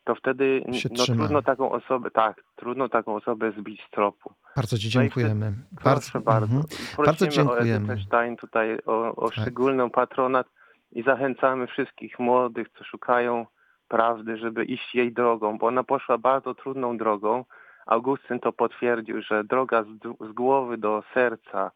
to 0.04 0.16
wtedy 0.16 0.64
no, 0.68 1.06
trudno 1.06 1.42
taką 1.42 1.72
osobę, 1.72 2.12
tak, 2.12 2.44
trudno 2.56 2.90
taką 2.90 3.16
osobę 3.16 3.52
zbić 3.52 3.82
z 3.88 3.90
tropu. 3.92 4.34
Bardzo 4.56 4.78
Ci 4.78 4.90
dziękujemy. 4.90 5.54
No 5.72 5.82
proszę 5.84 6.20
bardzo. 6.20 6.56
Mhm. 6.56 6.66
bardzo 7.06 7.28
dziękujemy. 7.28 7.94
o 7.94 7.98
Stein 7.98 8.38
tutaj 8.38 8.78
o, 8.86 9.16
o 9.16 9.30
tak. 9.30 9.40
szczególną 9.40 9.90
patronat 9.90 10.48
i 10.92 11.04
zachęcamy 11.04 11.68
wszystkich 11.68 12.20
młodych, 12.20 12.68
co 12.78 12.84
szukają 12.84 13.46
prawdy, 13.88 14.38
żeby 14.38 14.66
iść 14.66 14.96
jej 14.96 15.14
drogą, 15.14 15.58
bo 15.58 15.68
ona 15.68 15.84
poszła 15.84 16.18
bardzo 16.18 16.56
trudną 16.56 16.98
drogą. 16.98 17.46
Augustyn 17.86 18.40
to 18.40 18.52
potwierdził, 18.52 19.22
że 19.22 19.44
droga 19.44 19.84
z, 19.84 19.88
z 20.30 20.32
głowy 20.32 20.78
do 20.78 21.04
serca 21.14 21.72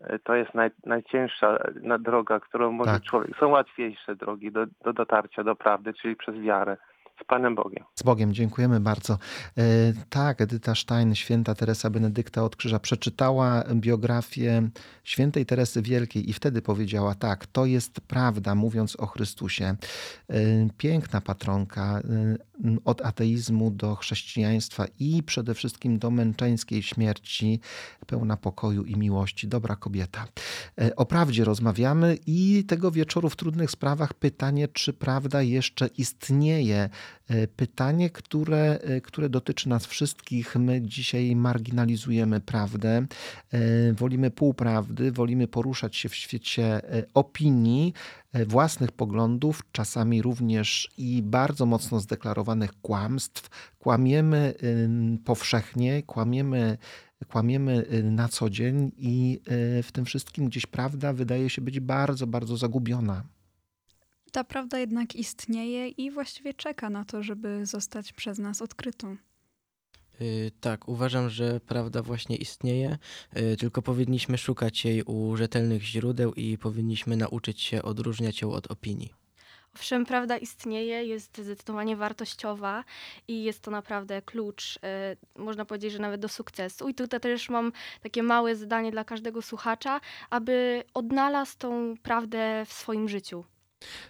e, 0.00 0.18
to 0.18 0.34
jest 0.34 0.54
naj, 0.54 0.70
najcięższa 0.86 1.58
droga, 1.98 2.40
którą 2.40 2.72
może 2.72 2.90
tak. 2.90 3.02
człowiek. 3.02 3.36
Są 3.40 3.48
łatwiejsze 3.48 4.16
drogi 4.16 4.52
do, 4.52 4.66
do 4.84 4.92
dotarcia 4.92 5.44
do 5.44 5.56
prawdy, 5.56 5.94
czyli 5.94 6.16
przez 6.16 6.36
wiarę. 6.36 6.76
Z 7.22 7.24
Panem 7.24 7.54
Bogiem. 7.54 7.84
Z 7.94 8.02
Bogiem, 8.02 8.34
dziękujemy 8.34 8.80
bardzo. 8.80 9.18
E, 9.58 9.58
tak, 10.10 10.40
Edyta 10.40 10.74
Stein, 10.74 11.14
święta 11.14 11.54
Teresa 11.54 11.90
Benedykta 11.90 12.44
od 12.44 12.56
Krzyża, 12.56 12.78
przeczytała 12.78 13.64
biografię 13.74 14.68
świętej 15.04 15.46
Teresy 15.46 15.82
Wielkiej 15.82 16.30
i 16.30 16.32
wtedy 16.32 16.62
powiedziała: 16.62 17.14
Tak, 17.14 17.46
to 17.46 17.66
jest 17.66 18.00
prawda, 18.00 18.54
mówiąc 18.54 18.96
o 18.96 19.06
Chrystusie. 19.06 19.64
E, 19.64 19.76
piękna 20.78 21.20
patronka, 21.20 22.00
e, 22.00 22.48
od 22.84 23.02
ateizmu 23.02 23.70
do 23.70 23.96
chrześcijaństwa 23.96 24.84
i 24.98 25.22
przede 25.22 25.54
wszystkim 25.54 25.98
do 25.98 26.10
męczeńskiej 26.10 26.82
śmierci, 26.82 27.60
pełna 28.06 28.36
pokoju 28.36 28.84
i 28.84 28.96
miłości. 28.96 29.48
Dobra 29.48 29.76
kobieta. 29.76 30.26
O 30.96 31.06
prawdzie 31.06 31.44
rozmawiamy 31.44 32.18
i 32.26 32.64
tego 32.68 32.90
wieczoru 32.90 33.30
w 33.30 33.36
trudnych 33.36 33.70
sprawach 33.70 34.14
pytanie, 34.14 34.68
czy 34.68 34.92
prawda 34.92 35.42
jeszcze 35.42 35.86
istnieje 35.86 36.88
pytanie, 37.56 38.10
które, 38.10 38.78
e, 38.80 39.00
które 39.00 39.28
dotyczy 39.28 39.68
nas 39.68 39.86
wszystkich. 39.86 40.56
My 40.56 40.82
dzisiaj 40.82 41.36
marginalizujemy 41.36 42.40
prawdę, 42.40 43.06
e, 43.52 43.92
wolimy 43.92 44.30
półprawdy, 44.30 45.12
wolimy 45.12 45.48
poruszać 45.48 45.96
się 45.96 46.08
w 46.08 46.14
świecie 46.14 46.80
opinii, 47.14 47.92
własnych 48.46 48.92
poglądów, 48.92 49.62
czasami 49.72 50.22
również 50.22 50.90
i 50.98 51.22
bardzo 51.22 51.66
mocno 51.66 52.00
zdeklarowanych 52.00 52.80
kłamstw. 52.82 53.48
Kłamiemy 53.78 54.54
powszechnie, 55.24 56.02
kłamiemy 56.02 56.78
kłamiemy 57.28 57.86
na 58.02 58.28
co 58.28 58.50
dzień 58.50 58.92
i 58.96 59.40
w 59.82 59.92
tym 59.92 60.04
wszystkim 60.04 60.46
gdzieś 60.48 60.66
prawda 60.66 61.12
wydaje 61.12 61.50
się 61.50 61.62
być 61.62 61.80
bardzo, 61.80 62.26
bardzo 62.26 62.56
zagubiona. 62.56 63.24
Ta 64.32 64.44
prawda 64.44 64.78
jednak 64.78 65.16
istnieje 65.16 65.88
i 65.88 66.10
właściwie 66.10 66.54
czeka 66.54 66.90
na 66.90 67.04
to, 67.04 67.22
żeby 67.22 67.66
zostać 67.66 68.12
przez 68.12 68.38
nas 68.38 68.62
odkrytą. 68.62 69.16
Yy, 70.20 70.50
tak, 70.60 70.88
uważam, 70.88 71.30
że 71.30 71.60
prawda 71.60 72.02
właśnie 72.02 72.36
istnieje, 72.36 72.98
yy, 73.36 73.56
tylko 73.56 73.82
powinniśmy 73.82 74.38
szukać 74.38 74.84
jej 74.84 75.02
u 75.02 75.36
rzetelnych 75.36 75.82
źródeł 75.82 76.34
i 76.34 76.58
powinniśmy 76.58 77.16
nauczyć 77.16 77.60
się 77.60 77.82
odróżniać 77.82 78.42
ją 78.42 78.52
od 78.52 78.70
opinii. 78.70 79.14
Owszem, 79.74 80.06
prawda 80.06 80.36
istnieje, 80.36 81.04
jest 81.04 81.38
zdecydowanie 81.38 81.96
wartościowa 81.96 82.84
i 83.28 83.44
jest 83.44 83.60
to 83.60 83.70
naprawdę 83.70 84.22
klucz, 84.22 84.78
yy, 85.36 85.42
można 85.44 85.64
powiedzieć, 85.64 85.92
że 85.92 85.98
nawet 85.98 86.20
do 86.20 86.28
sukcesu. 86.28 86.88
I 86.88 86.94
tutaj 86.94 87.20
też 87.20 87.48
mam 87.48 87.72
takie 88.00 88.22
małe 88.22 88.56
zadanie 88.56 88.90
dla 88.90 89.04
każdego 89.04 89.42
słuchacza, 89.42 90.00
aby 90.30 90.84
odnalazł 90.94 91.58
tą 91.58 91.94
prawdę 92.02 92.64
w 92.66 92.72
swoim 92.72 93.08
życiu. 93.08 93.44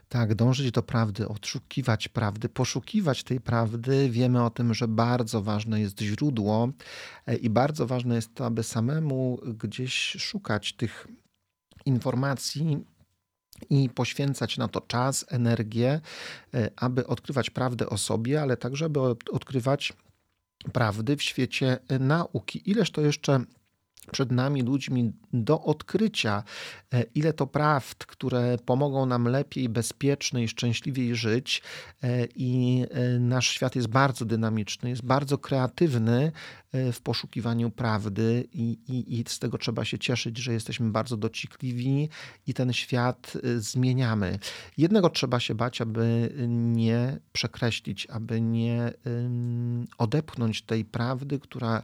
Tak, 0.09 0.35
dążyć 0.35 0.71
do 0.71 0.83
prawdy, 0.83 1.29
odszukiwać 1.29 2.09
prawdy, 2.09 2.49
poszukiwać 2.49 3.25
tej 3.25 3.41
prawdy. 3.41 4.11
Wiemy 4.11 4.45
o 4.45 4.51
tym, 4.51 4.75
że 4.75 4.89
bardzo 4.89 5.43
ważne 5.43 5.81
jest 5.81 6.01
źródło 6.01 6.69
e, 7.27 7.37
i 7.37 7.51
bardzo 7.51 7.87
ważne 7.87 8.15
jest 8.15 8.35
to, 8.35 8.47
aby 8.47 8.63
samemu 8.63 9.41
gdzieś 9.45 9.95
szukać 10.19 10.73
tych 10.73 11.09
informacji 11.87 12.85
i 13.71 13.91
poświęcać 13.91 14.59
na 14.59 14.69
to 14.69 14.81
czas, 14.81 15.25
energię, 15.29 16.01
e, 16.55 16.71
aby 16.77 17.07
odkrywać 17.07 17.51
prawdę 17.51 17.89
o 17.89 17.99
sobie, 17.99 18.43
ale 18.43 18.57
także 18.57 18.85
aby 18.85 19.01
odkrywać 19.33 19.93
prawdy 20.73 21.17
w 21.17 21.23
świecie 21.23 21.79
e, 21.89 21.99
nauki. 21.99 22.71
Ileż 22.71 22.91
to 22.91 23.01
jeszcze 23.01 23.45
przed 24.09 24.33
nami, 24.33 24.63
ludźmi, 24.63 25.13
do 25.33 25.63
odkrycia, 25.63 26.43
e, 26.95 27.03
ile 27.15 27.33
to 27.33 27.47
prawd, 27.47 28.07
które 28.07 28.57
pomogą 28.65 29.07
nam 29.07 29.25
lepiej, 29.25 29.69
bezpieczniej 29.69 30.49
szczęśliwiej 30.49 31.17
żyć. 31.17 31.63
E, 32.03 32.27
I 32.37 32.85
e, 32.91 33.19
nasz 33.19 33.49
świat 33.49 33.77
jest 33.77 33.89
bardzo 33.89 34.25
dynamiczny, 34.25 34.91
jest 34.91 35.05
bardzo 35.05 35.39
kreatywny 35.39 36.33
w 36.93 37.01
poszukiwaniu 37.01 37.71
prawdy, 37.71 38.49
i, 38.53 38.79
i, 38.89 39.21
i 39.21 39.25
z 39.29 39.39
tego 39.39 39.59
trzeba 39.59 39.85
się 39.85 39.99
cieszyć, 39.99 40.39
że 40.39 40.53
jesteśmy 40.53 40.91
bardzo 40.91 41.17
dociekliwi 41.17 42.09
i 42.47 42.55
ten 42.55 42.73
świat 42.73 43.33
zmieniamy. 43.57 44.39
Jednego 44.79 45.11
trzeba 45.11 45.41
się 45.41 45.55
bać, 45.55 45.81
aby 45.81 46.35
nie 46.49 47.19
przekreślić, 47.33 48.07
aby 48.07 48.41
nie 48.41 48.93
odepchnąć 49.99 50.63
tej 50.63 50.85
prawdy, 50.85 51.39
która 51.39 51.83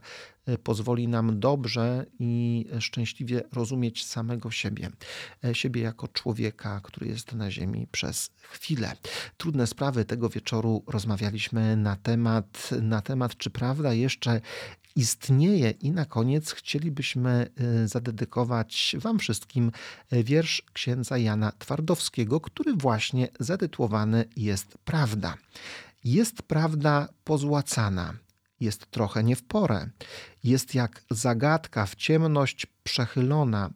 pozwoli 0.62 1.08
nam 1.08 1.40
dobrze 1.40 2.06
i 2.18 2.66
szczęśliwie 2.80 3.42
rozumieć 3.52 4.06
samego 4.06 4.50
siebie, 4.50 4.90
e, 5.44 5.54
siebie 5.54 5.82
jako 5.82 6.08
człowieka, 6.08 6.80
który 6.84 7.06
jest 7.06 7.32
na 7.32 7.50
Ziemi 7.50 7.86
przez 7.92 8.30
chwilę. 8.36 8.92
Trudne 9.36 9.66
sprawy 9.66 10.04
tego 10.04 10.28
wieczoru 10.28 10.82
rozmawialiśmy 10.86 11.76
na 11.76 11.96
temat, 11.96 12.70
na 12.82 13.02
temat 13.02 13.36
czy 13.36 13.50
prawda 13.50 13.92
jeszcze 13.92 14.40
istnieje. 14.96 15.70
I 15.70 15.90
na 15.90 16.04
koniec 16.04 16.50
chcielibyśmy 16.52 17.30
e, 17.56 17.88
zadedykować 17.88 18.96
Wam 18.98 19.18
wszystkim 19.18 19.72
e, 20.10 20.24
wiersz 20.24 20.62
księdza 20.72 21.18
Jana 21.18 21.52
Twardowskiego, 21.58 22.40
który 22.40 22.74
właśnie 22.74 23.28
zatytułowany 23.40 24.24
jest 24.36 24.78
Prawda. 24.84 25.34
Jest 26.04 26.42
prawda 26.42 27.08
pozłacana 27.24 28.14
jest 28.60 28.90
trochę 28.90 29.24
nie 29.24 29.36
w 29.36 29.42
porę. 29.42 29.88
Jest 30.44 30.74
jak 30.74 31.02
zagadka 31.10 31.86
w 31.86 31.94
ciemność 31.94 32.66
przechylona. 32.82 33.70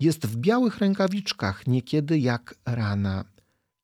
Jest 0.00 0.26
w 0.26 0.36
białych 0.36 0.78
rękawiczkach, 0.78 1.66
niekiedy 1.66 2.18
jak 2.18 2.54
rana. 2.66 3.24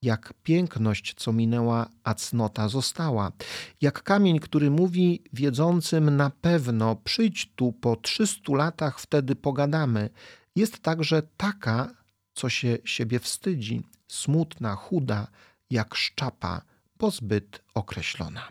Jak 0.02 0.34
piękność, 0.42 1.14
co 1.14 1.32
minęła, 1.32 1.88
a 2.04 2.14
cnota 2.14 2.68
została. 2.68 3.32
Jak 3.80 4.02
kamień, 4.02 4.38
który 4.38 4.70
mówi 4.70 5.22
wiedzącym 5.32 6.16
na 6.16 6.30
pewno, 6.30 6.96
przyjdź 6.96 7.52
tu 7.56 7.72
po 7.72 7.96
trzystu 7.96 8.54
latach, 8.54 9.00
wtedy 9.00 9.36
pogadamy. 9.36 10.10
Jest 10.56 10.78
także 10.78 11.22
taka, 11.36 11.90
co 12.34 12.48
się 12.48 12.78
siebie 12.84 13.18
wstydzi, 13.18 13.82
smutna, 14.08 14.74
chuda, 14.74 15.26
jak 15.70 15.94
szczapa, 15.94 16.62
bo 16.98 17.10
zbyt 17.10 17.62
określona. 17.74 18.48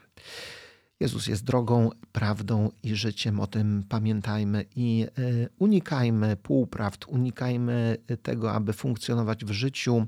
Jezus 1.00 1.28
jest 1.28 1.44
drogą, 1.44 1.90
prawdą 2.12 2.72
i 2.84 2.96
życiem. 2.96 3.40
O 3.40 3.48
tym 3.48 3.84
pamiętajmy 3.90 4.66
i 4.76 5.06
e, 5.18 5.50
unikajmy 5.60 6.36
półprawd, 6.36 7.06
unikajmy 7.08 7.98
tego, 8.24 8.54
aby 8.54 8.74
funkcjonować 8.74 9.46
w 9.46 9.52
życiu 9.52 10.06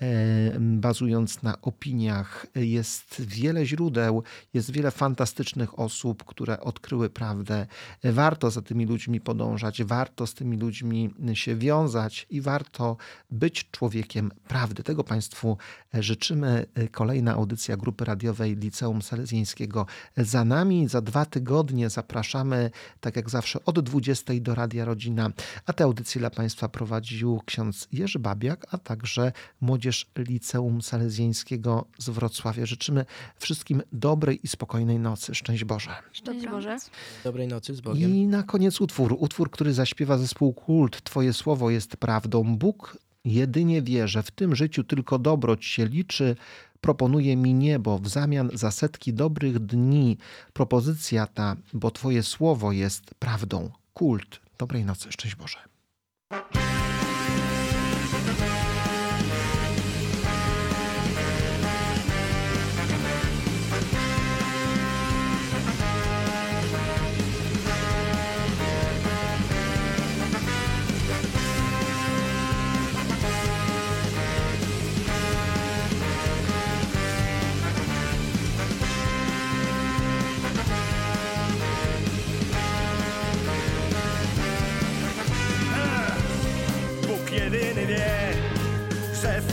e, 0.00 0.60
bazując 0.60 1.42
na 1.42 1.60
opiniach. 1.60 2.46
Jest 2.54 3.22
wiele 3.22 3.66
źródeł, 3.66 4.22
jest 4.54 4.70
wiele 4.70 4.90
fantastycznych 4.90 5.78
osób, 5.78 6.24
które 6.24 6.60
odkryły 6.60 7.10
prawdę. 7.10 7.66
Warto 8.04 8.50
za 8.50 8.62
tymi 8.62 8.86
ludźmi 8.86 9.20
podążać, 9.20 9.84
warto 9.84 10.26
z 10.26 10.34
tymi 10.34 10.56
ludźmi 10.56 11.14
się 11.34 11.56
wiązać 11.56 12.26
i 12.30 12.40
warto 12.40 12.96
być 13.30 13.70
człowiekiem 13.70 14.30
prawdy. 14.48 14.82
Tego 14.82 15.04
Państwu 15.04 15.56
życzymy. 15.94 16.66
Kolejna 16.90 17.34
audycja 17.34 17.76
grupy 17.76 18.04
radiowej 18.04 18.56
Liceum 18.56 19.02
Salezjańskiego 19.02 19.86
za 20.32 20.44
nami. 20.44 20.88
Za 20.88 21.00
dwa 21.00 21.24
tygodnie 21.24 21.90
zapraszamy, 21.90 22.70
tak 23.00 23.16
jak 23.16 23.30
zawsze, 23.30 23.64
od 23.64 23.80
20 23.80 24.32
do 24.40 24.54
Radia 24.54 24.84
Rodzina. 24.84 25.30
A 25.66 25.72
tę 25.72 25.84
audycję 25.84 26.18
dla 26.18 26.30
Państwa 26.30 26.68
prowadził 26.68 27.40
ksiądz 27.46 27.88
Jerzy 27.92 28.18
Babiak, 28.18 28.66
a 28.70 28.78
także 28.78 29.32
młodzież 29.60 30.06
Liceum 30.16 30.82
Salezjańskiego 30.82 31.84
z 31.98 32.08
Wrocławia. 32.10 32.66
Życzymy 32.66 33.04
wszystkim 33.36 33.82
dobrej 33.92 34.40
i 34.44 34.48
spokojnej 34.48 34.98
nocy. 34.98 35.34
Szczęść 35.34 35.64
Boże. 35.64 35.90
Szczęść 36.12 36.46
Boże. 36.46 36.76
Dobrej 37.24 37.48
nocy, 37.48 37.74
z 37.74 37.80
Bogiem. 37.80 38.10
I 38.10 38.26
na 38.26 38.42
koniec 38.42 38.80
utwór. 38.80 39.16
Utwór, 39.18 39.50
który 39.50 39.72
zaśpiewa 39.72 40.18
zespół 40.18 40.52
Kult. 40.52 41.04
Twoje 41.04 41.32
słowo 41.32 41.70
jest 41.70 41.96
prawdą. 41.96 42.56
Bóg 42.56 42.96
jedynie 43.24 43.82
wie, 43.82 44.08
że 44.08 44.22
w 44.22 44.30
tym 44.30 44.56
życiu 44.56 44.84
tylko 44.84 45.18
dobroć 45.18 45.66
się 45.66 45.86
liczy. 45.86 46.36
Proponuje 46.80 47.36
mi 47.36 47.54
niebo 47.54 47.98
w 47.98 48.08
zamian 48.08 48.50
za 48.54 48.70
setki 48.70 49.14
dobrych 49.14 49.58
dni. 49.58 50.18
Propozycja 50.52 51.26
ta, 51.26 51.56
bo 51.72 51.90
Twoje 51.90 52.22
słowo 52.22 52.72
jest 52.72 53.14
prawdą. 53.14 53.70
Kult. 53.94 54.40
Dobrej 54.58 54.84
nocy. 54.84 55.12
Szczęść 55.12 55.34
Boże. 55.34 55.58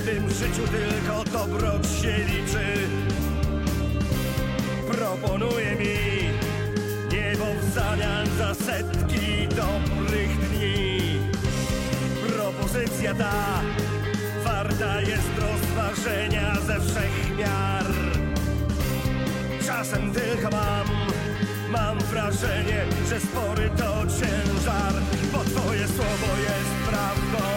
Tym 0.09 0.29
życiu 0.29 0.67
tylko 0.67 1.23
dobroć 1.23 1.85
się 1.87 2.17
liczy. 2.17 2.67
Proponuje 4.91 5.75
mi 5.75 6.29
niebo 7.11 7.45
w 7.61 7.73
zamian 7.73 8.27
za 8.37 8.53
setki 8.53 9.47
dobrych 9.47 10.49
dni. 10.49 11.19
Propozycja 12.27 13.13
ta 13.13 13.61
warta 14.43 15.01
jest 15.01 15.31
rozważenia 15.37 16.55
ze 16.55 16.79
wszech 16.79 17.37
miar. 17.37 17.85
Czasem 19.65 20.13
tylko 20.13 20.49
mam, 20.51 20.87
mam 21.69 21.99
wrażenie, 21.99 22.85
że 23.09 23.19
spory 23.19 23.69
to 23.77 24.05
ciężar, 24.07 24.93
bo 25.33 25.39
Twoje 25.39 25.87
słowo 25.87 26.37
jest 26.47 26.89
prawdą. 26.89 27.48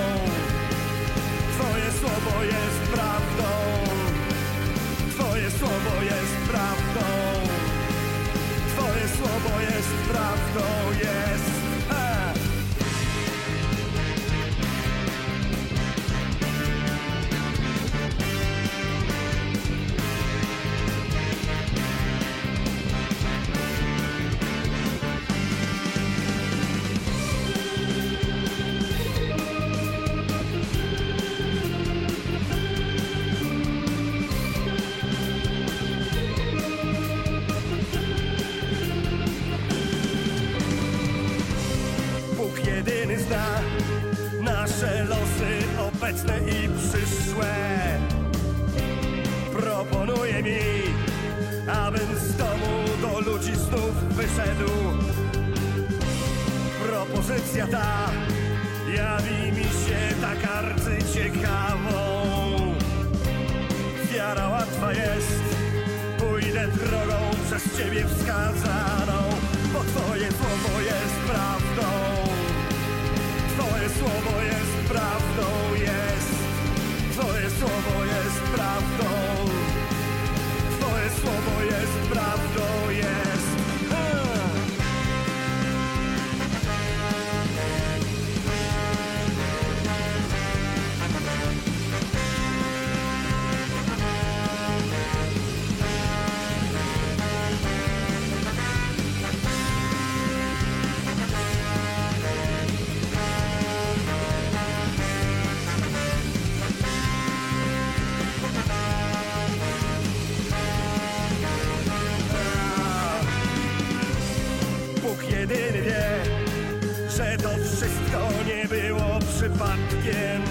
Że 117.23 117.37
to 117.39 117.49
wszystko 117.49 118.21
nie 118.47 118.69
było 118.69 119.19
przypadkiem. 119.19 120.43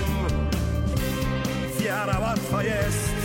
Wiara 1.80 2.20
łatwa 2.20 2.64
jest, 2.64 3.16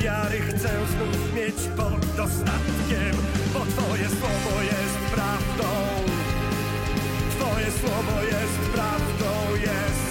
wiary 0.00 0.38
chcę 0.40 0.70
znów 0.92 1.34
mieć 1.34 1.56
pod 1.76 2.00
dostatkiem, 2.16 3.14
bo 3.54 3.60
Twoje 3.60 4.08
słowo 4.18 4.62
jest 4.62 4.98
prawdą. 5.14 5.70
Twoje 7.30 7.66
słowo 7.80 8.22
jest 8.22 8.58
prawdą, 8.74 9.32
jest. 9.60 10.06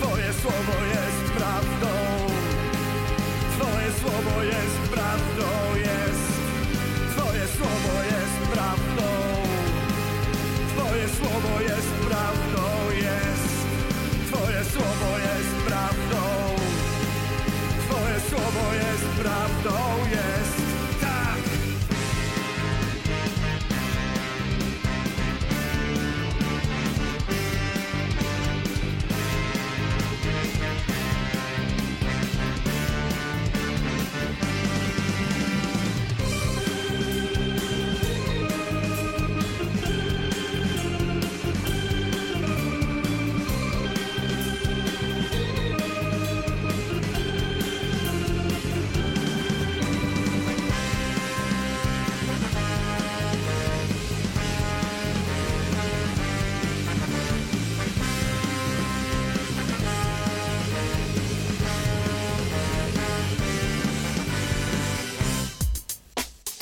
Twoje 0.00 0.32
słowo 0.42 0.76
jest 0.96 1.32
prawdą. 1.36 1.92
Twoje 3.56 3.90
słowo 4.00 4.42
jest 4.42 4.78
prawdą, 4.92 5.69
jest 11.62 11.92
prawdą, 12.08 12.90
jest. 12.94 13.54
Twoje 14.26 14.64
słowo 14.64 15.18
jest 15.18 15.66
prawdą. 15.66 16.22
Twoje 17.88 18.20
słowo 18.30 18.74
jest 18.74 19.04
prawdą, 19.20 19.78
jest. 20.10 20.49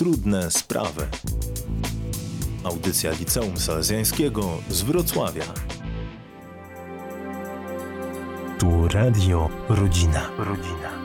Trudne 0.08 0.50
sprawy. 0.50 1.06
Audycja 2.64 3.10
Liceum 3.12 3.56
Salezjańskiego 3.56 4.58
z 4.70 4.82
Wrocławia. 4.82 5.44
Tu 8.58 8.88
Radio 8.88 9.48
Rodzina. 9.68 10.30
Rodzina. 10.38 10.97